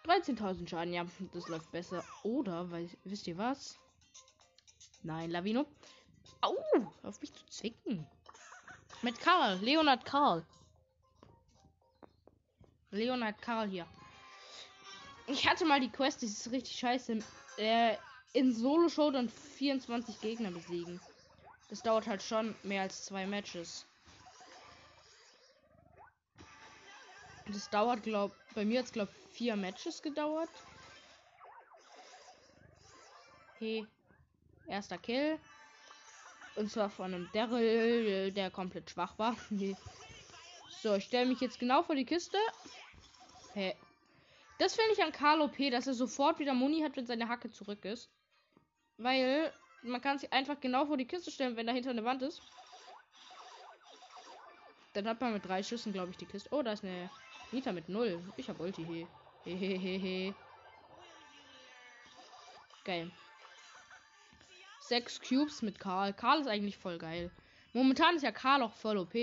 13.000 0.08 0.68
Schaden, 0.68 0.94
ja, 0.94 1.04
das 1.34 1.48
läuft 1.48 1.70
besser. 1.70 2.02
Oder, 2.22 2.70
weil, 2.70 2.88
wisst 3.04 3.26
ihr 3.26 3.36
was? 3.36 3.78
Nein, 5.02 5.30
Lavino. 5.30 5.66
Au, 6.40 6.54
auf 7.02 7.20
mich 7.20 7.32
zu 7.34 7.44
zwicken. 7.46 8.06
Mit 9.02 9.20
Karl, 9.20 9.58
Leonard 9.58 10.04
Karl. 10.06 10.44
Leonard 12.90 13.42
Karl 13.42 13.68
hier. 13.68 13.86
Ich 15.26 15.46
hatte 15.46 15.66
mal 15.66 15.80
die 15.80 15.90
Quest, 15.90 16.22
die 16.22 16.26
ist 16.26 16.50
richtig 16.50 16.78
scheiße. 16.78 17.18
Äh, 17.58 17.96
in 18.32 18.54
Solo 18.54 18.88
Show 18.88 19.10
dann 19.10 19.28
24 19.28 20.20
Gegner 20.20 20.50
besiegen. 20.50 21.00
Das 21.68 21.82
dauert 21.82 22.06
halt 22.06 22.22
schon 22.22 22.54
mehr 22.62 22.82
als 22.82 23.04
zwei 23.04 23.26
Matches. 23.26 23.86
Das 27.48 27.70
dauert, 27.70 28.02
glaub, 28.02 28.32
bei 28.54 28.64
mir 28.64 28.80
hat 28.80 28.86
es, 28.86 28.92
glaub, 28.92 29.08
vier 29.32 29.56
Matches 29.56 30.02
gedauert. 30.02 30.50
Okay. 33.54 33.86
Erster 34.66 34.98
Kill. 34.98 35.38
Und 36.56 36.70
zwar 36.70 36.90
von 36.90 37.14
einem 37.14 37.28
Daryl, 37.32 38.32
der 38.32 38.50
komplett 38.50 38.90
schwach 38.90 39.18
war. 39.18 39.36
so, 40.82 40.94
ich 40.94 41.04
stelle 41.04 41.26
mich 41.26 41.40
jetzt 41.40 41.58
genau 41.58 41.82
vor 41.82 41.94
die 41.94 42.04
Kiste. 42.04 42.38
Hey. 43.52 43.74
Das 44.58 44.74
finde 44.74 44.92
ich 44.92 45.02
an 45.02 45.12
Carlo 45.12 45.48
P, 45.48 45.70
dass 45.70 45.86
er 45.86 45.94
sofort 45.94 46.38
wieder 46.38 46.54
Muni 46.54 46.80
hat, 46.80 46.96
wenn 46.96 47.06
seine 47.06 47.28
Hacke 47.28 47.50
zurück 47.50 47.84
ist. 47.84 48.08
Weil 48.96 49.52
man 49.86 50.00
kann 50.00 50.18
sich 50.18 50.32
einfach 50.32 50.60
genau 50.60 50.86
vor 50.86 50.96
die 50.96 51.06
Kiste 51.06 51.30
stellen, 51.30 51.56
wenn 51.56 51.66
dahinter 51.66 51.90
eine 51.90 52.04
Wand 52.04 52.22
ist. 52.22 52.42
Dann 54.92 55.06
hat 55.08 55.20
man 55.20 55.32
mit 55.32 55.46
drei 55.46 55.62
Schüssen, 55.62 55.92
glaube 55.92 56.10
ich, 56.10 56.16
die 56.16 56.26
Kiste. 56.26 56.48
Oh, 56.52 56.62
da 56.62 56.72
ist 56.72 56.84
eine 56.84 57.10
Nita 57.52 57.72
mit 57.72 57.88
0. 57.88 58.22
Ich 58.36 58.48
hab 58.48 58.60
Ulti. 58.60 58.84
He. 58.84 59.06
Hehehehe. 59.44 60.34
Geil. 62.84 63.10
Sechs 64.80 65.20
Cubes 65.20 65.62
mit 65.62 65.78
Karl. 65.78 66.12
Karl 66.12 66.40
ist 66.40 66.46
eigentlich 66.46 66.78
voll 66.78 66.98
geil. 66.98 67.30
Momentan 67.72 68.16
ist 68.16 68.22
ja 68.22 68.32
Karl 68.32 68.62
auch 68.62 68.72
voll 68.72 68.98
OP. 68.98 69.14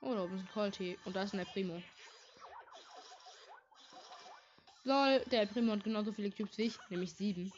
Oh, 0.00 0.14
da 0.14 0.24
oben 0.24 0.36
ist 0.36 0.42
ein 0.42 0.48
Colt 0.52 0.80
Und 1.04 1.14
da 1.14 1.22
ist 1.22 1.34
ein 1.34 1.46
Primo. 1.46 1.82
Lol, 4.84 5.22
der 5.30 5.46
Primo 5.46 5.72
hat 5.72 5.84
genauso 5.84 6.12
viele 6.12 6.30
Cubes 6.30 6.56
wie 6.56 6.64
ich, 6.64 6.78
nämlich 6.88 7.12
sieben. 7.12 7.52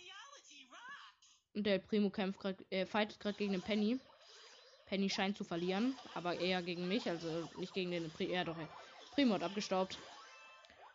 Und 1.55 1.65
der 1.65 1.79
Primo 1.79 2.11
kämpft 2.11 2.41
gerade, 2.41 2.65
äh, 2.71 2.87
fightet 2.87 3.21
gerade 3.21 3.37
gegen 3.37 3.53
den 3.53 3.63
Penny. 3.63 3.99
Penny 4.87 5.09
scheint 5.09 5.37
zu 5.37 5.45
verlieren, 5.45 5.97
aber 6.15 6.39
eher 6.39 6.63
gegen 6.63 6.89
mich, 6.89 7.09
also 7.09 7.49
nicht 7.57 7.75
gegen 7.75 7.91
den 7.91 8.11
Primo. 8.11 8.33
Ja, 8.33 8.45
doch, 8.45 8.57
ey. 8.59 8.67
Primo 9.15 9.35
hat 9.35 9.43
abgestaubt. 9.43 9.99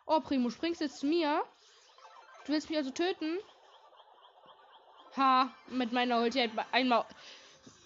Oh, 0.06 0.20
Primo, 0.20 0.50
springst 0.50 0.80
jetzt 0.80 0.98
zu 0.98 1.06
mir? 1.06 1.44
Du 2.44 2.52
willst 2.52 2.68
mich 2.70 2.78
also 2.78 2.90
töten? 2.90 3.38
Ha, 5.16 5.52
mit 5.68 5.92
meiner 5.92 6.20
Ulti 6.20 6.50
einmal. 6.72 7.04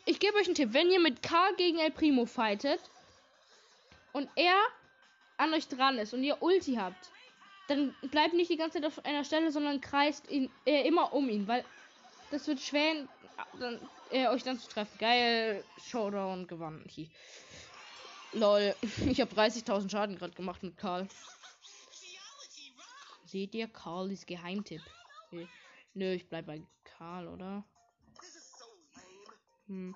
Ich 0.04 0.18
gebe 0.18 0.36
euch 0.36 0.46
einen 0.46 0.54
Tipp. 0.54 0.72
Wenn 0.72 0.90
ihr 0.90 1.00
mit 1.00 1.22
Karl 1.22 1.54
gegen 1.56 1.78
El 1.78 1.90
Primo 1.90 2.26
fightet 2.26 2.80
und 4.12 4.28
er 4.36 4.56
an 5.36 5.52
euch 5.54 5.68
dran 5.68 5.98
ist 5.98 6.14
und 6.14 6.22
ihr 6.22 6.42
Ulti 6.42 6.74
habt, 6.74 7.10
dann 7.68 7.94
bleibt 8.10 8.34
nicht 8.34 8.50
die 8.50 8.56
ganze 8.56 8.80
Zeit 8.80 8.86
auf 8.86 9.04
einer 9.04 9.24
Stelle, 9.24 9.50
sondern 9.50 9.80
kreist 9.80 10.30
ihn 10.30 10.50
äh, 10.66 10.86
immer 10.86 11.12
um 11.12 11.28
ihn, 11.28 11.48
weil 11.48 11.64
das 12.32 12.46
wird 12.46 12.60
schwer, 12.60 13.06
dann, 13.60 13.78
äh, 14.10 14.26
euch 14.28 14.42
dann 14.42 14.58
zu 14.58 14.68
treffen. 14.68 14.98
Geil, 14.98 15.62
Showdown 15.78 16.46
gewonnen. 16.46 16.84
Hi. 16.96 17.10
Lol, 18.32 18.74
ich 19.06 19.20
habe 19.20 19.34
30.000 19.34 19.90
Schaden 19.90 20.16
gerade 20.16 20.34
gemacht 20.34 20.62
mit 20.62 20.76
Karl. 20.76 21.06
Seht 23.26 23.54
ihr 23.54 23.68
Karls 23.68 24.26
Geheimtipp? 24.26 24.82
Okay. 25.26 25.46
Nö, 25.94 26.12
ich 26.12 26.28
bleib 26.28 26.46
bei 26.46 26.62
Karl, 26.84 27.28
oder? 27.28 27.64
Hm. 29.66 29.94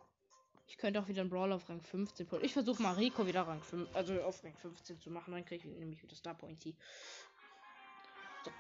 Ich 0.69 0.77
könnte 0.77 1.01
auch 1.01 1.09
wieder 1.09 1.23
einen 1.23 1.31
Brawl 1.31 1.53
auf 1.53 1.69
Rang 1.71 1.81
15. 1.81 2.29
Ich 2.43 2.53
versuche 2.53 2.83
mal 2.83 2.95
Rico 2.95 3.27
wieder 3.27 3.47
Rang 3.47 3.63
5, 3.63 3.95
also 3.95 4.23
auf 4.23 4.45
Rang 4.45 4.55
15 4.57 5.01
zu 5.01 5.11
machen. 5.11 5.33
Dann 5.33 5.45
kriege 5.45 5.67
ich 5.69 5.75
nämlich 5.79 6.03
wieder 6.03 6.15
Star 6.15 6.35
Pointy. 6.35 6.75
So. 8.45 8.51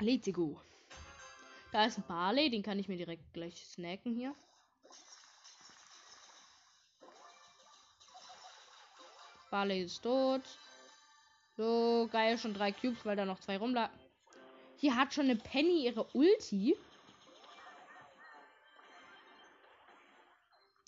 Let's 0.00 0.32
go. 0.32 0.60
Da 1.72 1.84
ist 1.84 1.98
ein 1.98 2.04
Barley, 2.08 2.50
den 2.50 2.62
kann 2.62 2.78
ich 2.78 2.88
mir 2.88 2.96
direkt 2.96 3.32
gleich 3.32 3.64
snacken 3.64 4.14
hier. 4.14 4.34
Barley 9.50 9.82
ist 9.82 10.02
tot. 10.02 10.42
So, 11.56 12.08
geil, 12.10 12.38
schon 12.38 12.54
drei 12.54 12.72
Cubes, 12.72 13.04
weil 13.04 13.16
da 13.16 13.24
noch 13.24 13.40
zwei 13.40 13.58
rumlagen. 13.58 13.94
Hier 14.78 14.96
hat 14.96 15.12
schon 15.12 15.26
eine 15.26 15.36
Penny 15.36 15.84
ihre 15.84 16.06
Ulti. 16.14 16.76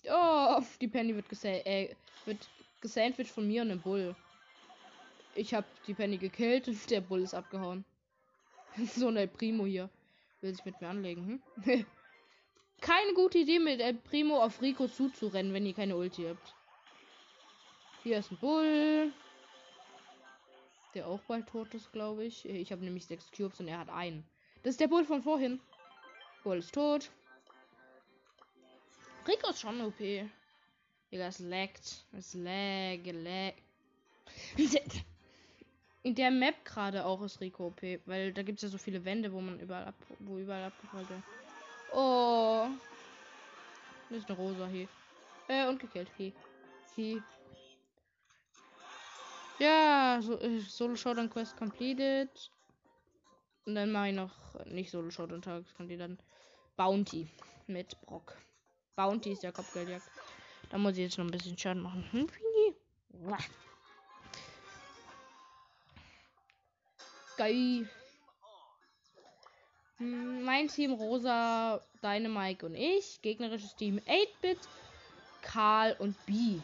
Oh, 0.09 0.61
die 0.81 0.87
Penny 0.87 1.15
wird, 1.15 1.29
gesa 1.29 1.49
äh, 1.49 1.95
wird 2.25 2.49
gesandwiched 2.81 3.31
von 3.31 3.47
mir 3.47 3.61
und 3.61 3.69
dem 3.69 3.79
Bull. 3.79 4.15
Ich 5.35 5.53
habe 5.53 5.67
die 5.87 5.93
Penny 5.93 6.17
gekillt 6.17 6.67
und 6.67 6.89
der 6.89 7.01
Bull 7.01 7.21
ist 7.21 7.33
abgehauen. 7.33 7.85
so 8.95 9.07
ein 9.07 9.29
Primo 9.31 9.65
hier. 9.65 9.89
Will 10.43 10.53
sich 10.53 10.65
mit 10.65 10.81
mir 10.81 10.89
anlegen, 10.89 11.41
hm? 11.55 11.85
keine 12.81 13.13
gute 13.13 13.37
Idee, 13.37 13.59
mit 13.59 13.79
El 13.79 13.93
Primo 13.93 14.43
auf 14.43 14.61
Rico 14.61 14.89
zuzurennen, 14.89 15.53
wenn 15.53 15.65
ihr 15.65 15.73
keine 15.73 15.95
Ulti 15.95 16.25
habt. 16.25 16.53
Hier 18.03 18.17
ist 18.17 18.29
ein 18.29 18.37
Bull. 18.39 19.13
Der 20.93 21.07
auch 21.07 21.21
bald 21.21 21.47
tot 21.47 21.73
ist, 21.73 21.93
glaube 21.93 22.25
ich. 22.25 22.45
Ich 22.45 22.73
habe 22.73 22.83
nämlich 22.83 23.05
sechs 23.05 23.31
Cubes 23.31 23.61
und 23.61 23.69
er 23.69 23.79
hat 23.79 23.87
einen. 23.87 24.25
Das 24.63 24.71
ist 24.71 24.81
der 24.81 24.89
Bull 24.89 25.05
von 25.05 25.23
vorhin. 25.23 25.61
Bull 26.43 26.57
ist 26.57 26.73
tot. 26.73 27.09
Rico 29.25 29.49
ist 29.49 29.61
schon 29.61 29.79
OP. 29.79 29.97
Digga, 29.97 31.27
es 31.27 31.39
laggt. 31.39 32.05
Es 32.11 32.33
lag, 32.33 32.99
lag. 33.05 33.53
In 36.03 36.15
der 36.15 36.31
Map 36.31 36.65
gerade 36.65 37.05
auch 37.05 37.21
ist 37.21 37.39
Rico 37.39 37.67
OP, 37.67 37.81
weil 38.05 38.33
da 38.33 38.43
gibt 38.43 38.57
es 38.57 38.63
ja 38.63 38.69
so 38.69 38.77
viele 38.77 39.03
Wände, 39.05 39.31
wo 39.31 39.39
man 39.39 39.59
überall 39.59 39.85
ab, 39.85 39.95
wo 40.19 40.37
überall 40.37 40.65
abgefallen 40.65 41.07
wird. 41.07 41.23
Oh. 41.93 42.67
Das 44.09 44.19
ist 44.19 44.29
eine 44.29 44.37
Rosa 44.37 44.67
hier. 44.67 44.87
Äh, 45.47 45.67
und 45.67 45.79
gekillt. 45.79 46.09
Hier. 46.17 46.33
Hier. 46.95 47.23
Ja, 49.59 50.19
so, 50.21 50.39
äh, 50.39 50.59
Solo 50.59 50.95
Showdown 50.95 51.29
Quest 51.29 51.55
completed. 51.55 52.29
Und 53.65 53.75
dann 53.75 53.91
mache 53.91 54.09
ich 54.09 54.15
noch 54.15 54.65
nicht 54.65 54.91
Solo 54.91 55.09
Showdown 55.09 55.41
Tageskandidaten. 55.41 56.19
Bounty 56.75 57.29
mit 57.67 57.99
Brock. 58.01 58.35
Bounty 58.95 59.31
ist 59.31 59.43
der 59.43 59.53
Kopfgeldjagd. 59.53 60.09
Da 60.69 60.77
muss 60.77 60.93
ich 60.93 60.99
jetzt 60.99 61.17
noch 61.17 61.25
ein 61.25 61.31
bisschen 61.31 61.57
Schaden 61.57 61.81
machen. 61.81 62.05
Hm, 62.11 62.27
Hm, 69.97 70.43
mein 70.43 70.67
Team 70.69 70.93
Rosa, 70.93 71.81
Dynamike 72.01 72.65
und 72.65 72.75
ich. 72.75 73.21
Gegnerisches 73.21 73.75
Team 73.75 73.99
8-Bit, 74.07 74.59
Karl 75.41 75.95
und 75.99 76.15
B. 76.25 76.59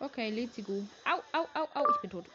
Okay, 0.00 0.30
let's 0.30 0.56
go. 0.64 0.84
Au, 1.04 1.22
au, 1.32 1.46
au, 1.54 1.68
au, 1.74 1.90
ich 1.94 2.00
bin 2.00 2.10
tot. 2.10 2.26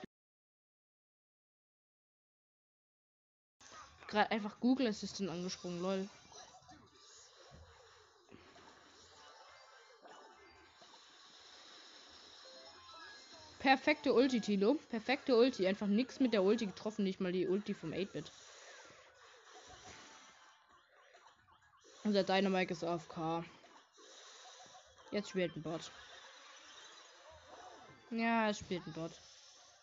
Gerade 4.07 4.31
einfach 4.31 4.59
Google 4.59 4.87
Assistant 4.87 5.29
angesprungen, 5.29 5.81
lol. 5.81 6.09
Perfekte 13.69 14.13
Ulti, 14.13 14.41
Tilo. 14.41 14.79
Perfekte 14.89 15.37
Ulti. 15.37 15.67
Einfach 15.67 15.85
nichts 15.85 16.19
mit 16.19 16.33
der 16.33 16.41
Ulti 16.41 16.65
getroffen, 16.65 17.03
nicht 17.03 17.19
mal 17.19 17.31
die 17.31 17.47
Ulti 17.47 17.75
vom 17.75 17.91
8-Bit. 17.91 18.31
Unser 22.03 22.23
Dynamite 22.23 22.73
ist 22.73 22.83
AFK. 22.83 23.45
Jetzt 25.11 25.29
spielt 25.29 25.55
ein 25.55 25.61
Bot. 25.61 25.91
Ja, 28.09 28.49
es 28.49 28.57
spielt 28.57 28.87
ein 28.87 28.93
Bot. 28.93 29.11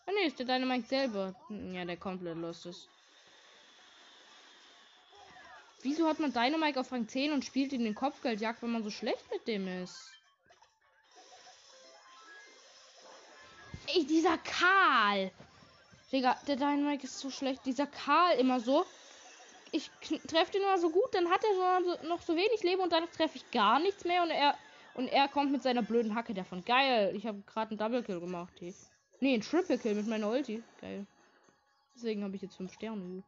Ah 0.05 0.11
ne, 0.11 0.27
ist 0.27 0.37
der 0.37 0.47
Dynamite 0.47 0.89
selber. 0.89 1.33
Ja, 1.49 1.85
der 1.85 1.95
komplett 1.95 2.35
los 2.35 2.65
ist. 2.65 2.89
Wieso 5.81 6.09
hat 6.09 6.19
man 6.19 6.33
Dynamite 6.33 6.81
auf 6.81 6.91
Rang 6.91 7.07
10 7.07 7.31
und 7.31 7.45
spielt 7.45 7.71
in 7.71 7.85
den 7.85 7.95
Kopfgeldjagd, 7.95 8.61
wenn 8.63 8.73
man 8.73 8.83
so 8.83 8.91
schlecht 8.91 9.31
mit 9.31 9.47
dem 9.47 9.65
ist? 9.81 10.16
Ey, 13.87 14.05
dieser 14.05 14.37
Karl. 14.37 15.31
Digga, 16.11 16.37
der 16.47 16.55
Dynamite 16.55 17.05
ist 17.05 17.19
so 17.19 17.29
schlecht. 17.29 17.65
Dieser 17.65 17.87
Karl 17.87 18.37
immer 18.37 18.59
so. 18.59 18.85
Ich 19.71 19.89
treffe 20.27 20.51
den 20.53 20.61
immer 20.61 20.77
so 20.77 20.89
gut, 20.89 21.13
dann 21.13 21.29
hat 21.29 21.41
er 21.43 22.07
noch 22.07 22.21
so 22.21 22.35
wenig 22.35 22.63
Leben 22.63 22.81
und 22.81 22.91
dann 22.91 23.09
treffe 23.11 23.37
ich 23.37 23.51
gar 23.51 23.79
nichts 23.79 24.05
mehr 24.05 24.23
und 24.23 24.29
er 24.29 24.55
und 24.97 25.09
er 25.09 25.27
kommt 25.27 25.51
mit 25.51 25.61
seiner 25.61 25.83
blöden 25.83 26.15
Hacke 26.15 26.33
davon. 26.33 26.63
Geil. 26.65 27.13
Ich 27.15 27.27
habe 27.27 27.41
gerade 27.45 27.71
einen 27.71 27.77
Double 27.77 28.01
Kill 28.01 28.19
gemacht. 28.19 28.53
Hey. 28.59 28.73
Nee, 29.19 29.35
ein 29.35 29.41
Triple 29.41 29.77
Kill 29.77 29.93
mit 29.93 30.07
meiner 30.07 30.29
Ulti. 30.29 30.63
Geil. 30.81 31.05
Deswegen 31.95 32.23
habe 32.23 32.35
ich 32.35 32.41
jetzt 32.41 32.55
fünf 32.55 32.73
Sterne. 32.73 33.23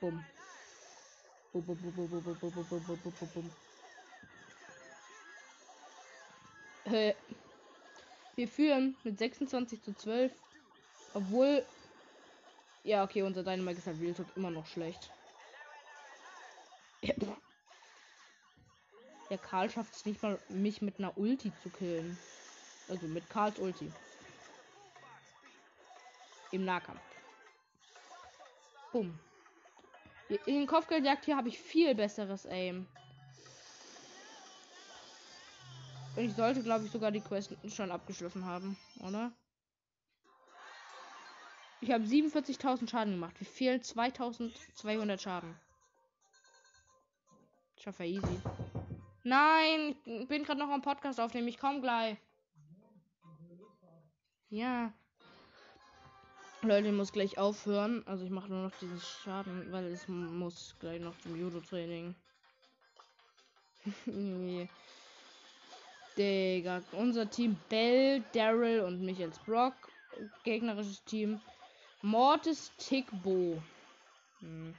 Bumm. 0.00 0.24
Bum, 1.52 1.64
bum, 1.64 1.76
bum, 1.76 1.92
bum, 1.94 2.08
bum, 2.08 2.22
bum, 2.22 2.52
bum, 2.52 2.64
bum, 2.68 2.84
bum, 2.86 3.12
bum, 3.18 3.28
bum. 3.34 3.50
Äh, 6.84 7.14
wir 8.36 8.48
führen 8.48 8.96
mit 9.04 9.18
26 9.18 9.82
zu 9.82 9.94
12. 9.94 10.32
Obwohl. 11.14 11.64
Ja, 12.82 13.02
okay, 13.04 13.22
unser 13.22 13.42
Dynamite 13.42 13.78
ist 13.78 13.86
halt 13.86 14.00
Real 14.00 14.14
immer 14.36 14.50
noch 14.50 14.66
schlecht. 14.66 15.10
Der 19.30 19.38
Karl 19.38 19.70
schafft 19.70 19.94
es 19.94 20.04
nicht 20.04 20.22
mal, 20.22 20.38
mich 20.48 20.82
mit 20.82 20.98
einer 20.98 21.16
Ulti 21.16 21.52
zu 21.62 21.70
killen. 21.70 22.18
Also 22.88 23.06
mit 23.06 23.28
Karls 23.30 23.58
Ulti. 23.58 23.90
Im 26.52 26.64
Nahkampf. 26.64 27.00
Bumm. 28.92 29.18
In 30.46 30.66
Kopfgeldjagd 30.66 31.24
hier 31.24 31.36
habe 31.36 31.48
ich 31.48 31.58
viel 31.58 31.94
besseres 31.94 32.46
Aim. 32.46 32.86
Und 36.16 36.24
ich 36.24 36.34
sollte, 36.34 36.62
glaube 36.62 36.84
ich, 36.84 36.92
sogar 36.92 37.10
die 37.10 37.20
Quest 37.20 37.56
schon 37.68 37.90
abgeschlossen 37.90 38.44
haben, 38.44 38.76
oder? 39.00 39.32
Ich 41.80 41.90
habe 41.90 42.04
47.000 42.04 42.88
Schaden 42.88 43.14
gemacht. 43.14 43.38
Wir 43.38 43.46
fehlen 43.46 43.80
2.200 43.80 45.20
Schaden. 45.20 45.54
Schaffe 47.76 48.04
easy. 48.04 48.40
Nein, 49.24 49.96
ich 50.04 50.28
bin 50.28 50.44
gerade 50.44 50.60
noch 50.60 50.70
am 50.70 50.82
Podcast 50.82 51.20
aufnehmen. 51.20 51.48
Ich 51.48 51.58
komme 51.58 51.80
gleich. 51.80 52.16
Ja. 54.48 54.92
Leute, 56.62 56.88
ich 56.88 56.94
muss 56.94 57.12
gleich 57.12 57.36
aufhören. 57.36 58.06
Also 58.06 58.24
ich 58.24 58.30
mache 58.30 58.48
nur 58.48 58.62
noch 58.62 58.78
diesen 58.78 59.00
Schaden, 59.00 59.70
weil 59.72 59.86
es 59.86 60.06
muss 60.08 60.76
gleich 60.78 61.00
noch 61.00 61.18
zum 61.18 61.36
Judo-Training. 61.36 62.14
Digga, 66.16 66.82
unser 66.92 67.28
Team 67.28 67.56
Bell, 67.68 68.22
Daryl 68.32 68.80
und 68.80 69.02
mich 69.02 69.22
als 69.22 69.38
Brock. 69.40 69.74
Gegnerisches 70.44 71.02
Team 71.04 71.40
Mortis 72.02 72.70
Tickbo. 72.78 73.60
Hm. 74.40 74.74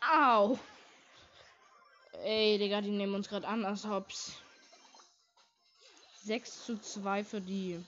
Au! 0.00 0.58
Ey, 2.22 2.58
Digga, 2.58 2.80
die 2.80 2.90
nehmen 2.90 3.14
uns 3.14 3.28
gerade 3.28 3.46
an 3.46 3.64
als 3.64 3.86
Hops. 3.86 4.40
6 6.24 6.64
zu 6.66 6.80
2 6.80 7.24
für 7.24 7.40
die. 7.40 7.82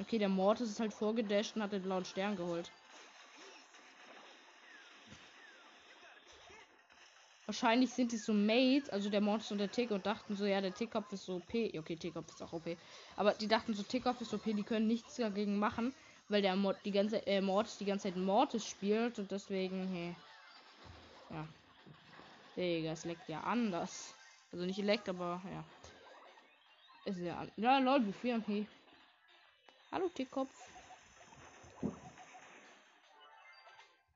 Okay, 0.00 0.18
der 0.18 0.28
Mortis 0.28 0.70
ist 0.70 0.80
halt 0.80 0.92
vorgedasht 0.92 1.54
und 1.54 1.62
hat 1.62 1.72
den 1.72 1.82
blauen 1.82 2.04
Stern 2.04 2.36
geholt. 2.36 2.70
Wahrscheinlich 7.54 7.92
sind 7.92 8.10
die 8.10 8.16
so 8.16 8.34
Mates, 8.34 8.88
also 8.90 9.08
der 9.08 9.20
Mortis 9.20 9.52
und 9.52 9.58
der 9.58 9.70
Tick 9.70 9.92
und 9.92 10.04
dachten 10.06 10.34
so, 10.34 10.44
ja, 10.44 10.60
der 10.60 10.74
Tickkopf 10.74 11.12
ist 11.12 11.26
so 11.26 11.36
OP. 11.36 11.54
Okay, 11.78 11.94
Tickkopf 11.94 12.28
ist 12.28 12.42
auch 12.42 12.52
OP. 12.52 12.76
Aber 13.14 13.32
die 13.34 13.46
dachten 13.46 13.74
so, 13.74 13.84
Tickkopf 13.84 14.20
ist 14.20 14.34
OP, 14.34 14.42
die 14.42 14.64
können 14.64 14.88
nichts 14.88 15.14
dagegen 15.14 15.56
machen, 15.56 15.94
weil 16.28 16.42
der 16.42 16.56
Mord 16.56 16.84
die 16.84 16.90
ganze 16.90 17.24
äh, 17.28 17.40
Mortis 17.40 17.78
die 17.78 17.84
ganze 17.84 18.08
Zeit 18.08 18.16
Mortis 18.16 18.66
spielt 18.66 19.20
und 19.20 19.30
deswegen, 19.30 19.86
hey. 19.86 20.16
Ja. 21.30 21.46
Digga, 22.56 22.90
es 22.90 23.04
leckt 23.04 23.28
ja 23.28 23.40
anders. 23.42 24.16
Also 24.50 24.66
nicht 24.66 24.82
leckt, 24.82 25.08
aber 25.08 25.40
ja. 25.48 25.64
Ist 27.04 27.20
ja 27.20 27.36
an. 27.38 27.52
Ja, 27.56 27.78
lol, 27.78 28.04
wie 28.04 28.12
viel 28.12 28.42
hey. 28.48 28.66
Hallo, 29.92 30.08
Tickkopf. 30.08 30.50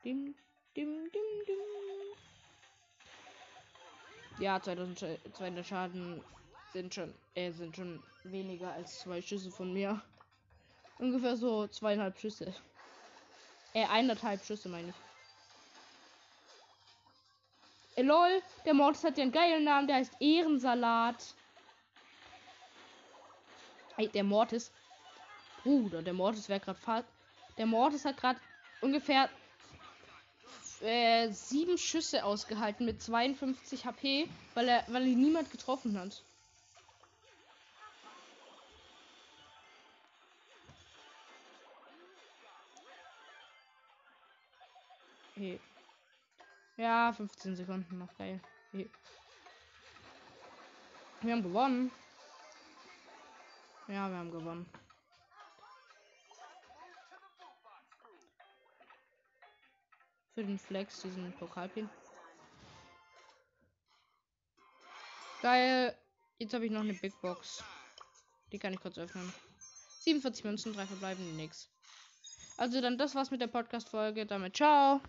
Dim, 0.03 0.35
dim, 0.75 1.09
dim, 1.13 1.45
dim. 1.47 1.98
Ja, 4.39 4.61
2000 4.61 5.19
Schaden 5.67 6.23
sind 6.73 6.95
schon, 6.95 7.13
äh, 7.35 7.51
sind 7.51 7.75
schon 7.75 8.01
weniger 8.23 8.73
als 8.73 9.01
zwei 9.01 9.21
Schüsse 9.21 9.51
von 9.51 9.73
mir. 9.73 10.01
Ungefähr 10.99 11.37
so 11.37 11.67
zweieinhalb 11.67 12.17
Schüsse. 12.19 12.55
Äh, 13.75 13.87
eineinhalb 13.87 14.45
Schüsse 14.45 14.69
meine 14.69 14.91
ich. 14.91 14.95
Äh, 17.97 18.03
lol, 18.03 18.41
der 18.65 18.75
Mortis 18.75 19.03
hat 19.03 19.19
ja 19.19 19.23
einen 19.23 19.33
geilen 19.33 19.65
Namen, 19.65 19.89
der 19.89 19.97
heißt 19.97 20.15
Ehrensalat. 20.21 21.35
Ey, 23.97 24.09
der 24.09 24.23
Mortis. 24.23 24.71
Bruder, 25.65 26.01
der 26.01 26.15
Mortis 26.15 26.49
wäre 26.49 26.61
gerade 26.61 26.79
fast. 26.79 27.09
Der 27.57 27.67
Mortis 27.67 28.05
hat 28.05 28.17
gerade 28.17 28.39
ungefähr 28.81 29.29
äh, 30.83 31.31
sieben 31.31 31.79
Schüsse 31.79 32.25
ausgehalten 32.25 32.87
mit 32.87 33.03
52 33.03 33.85
HP, 33.85 34.29
weil 34.55 34.69
er, 34.69 34.85
weil 34.89 35.07
ihn 35.07 35.21
niemand 35.21 35.51
getroffen 35.51 35.99
hat. 35.99 36.23
Okay. 45.37 45.61
Ja, 46.77 47.13
15 47.13 47.55
Sekunden 47.55 47.99
noch 47.99 48.17
geil. 48.19 48.41
Okay. 48.73 48.91
Wir 51.21 51.33
haben 51.33 51.43
gewonnen. 51.43 51.91
Ja, 53.87 54.09
wir 54.11 54.17
haben 54.17 54.33
gewonnen. 54.33 54.67
Für 60.39 60.45
den 60.45 60.57
Flex, 60.57 61.03
diesen 61.03 61.33
Pokalpin. 61.33 61.91
Geil. 65.43 65.99
Jetzt 66.39 66.55
habe 66.55 66.65
ich 66.65 66.71
noch 66.71 66.83
eine 66.83 66.95
Big 66.95 67.21
Box. 67.21 67.65
Die 68.53 68.59
kann 68.61 68.73
ich 68.73 68.79
kurz 68.79 68.99
öffnen. 68.99 69.33
47 69.99 70.45
Münzen, 70.45 70.73
drei 70.75 70.87
verbleiben, 70.87 71.35
nix. 71.35 71.69
Also 72.57 72.81
dann 72.81 72.97
das 72.97 73.17
war's 73.17 73.33
mit 73.33 73.41
der 73.41 73.49
Podcast-Folge. 73.49 74.27
Damit 74.27 74.55
ciao. 74.55 75.01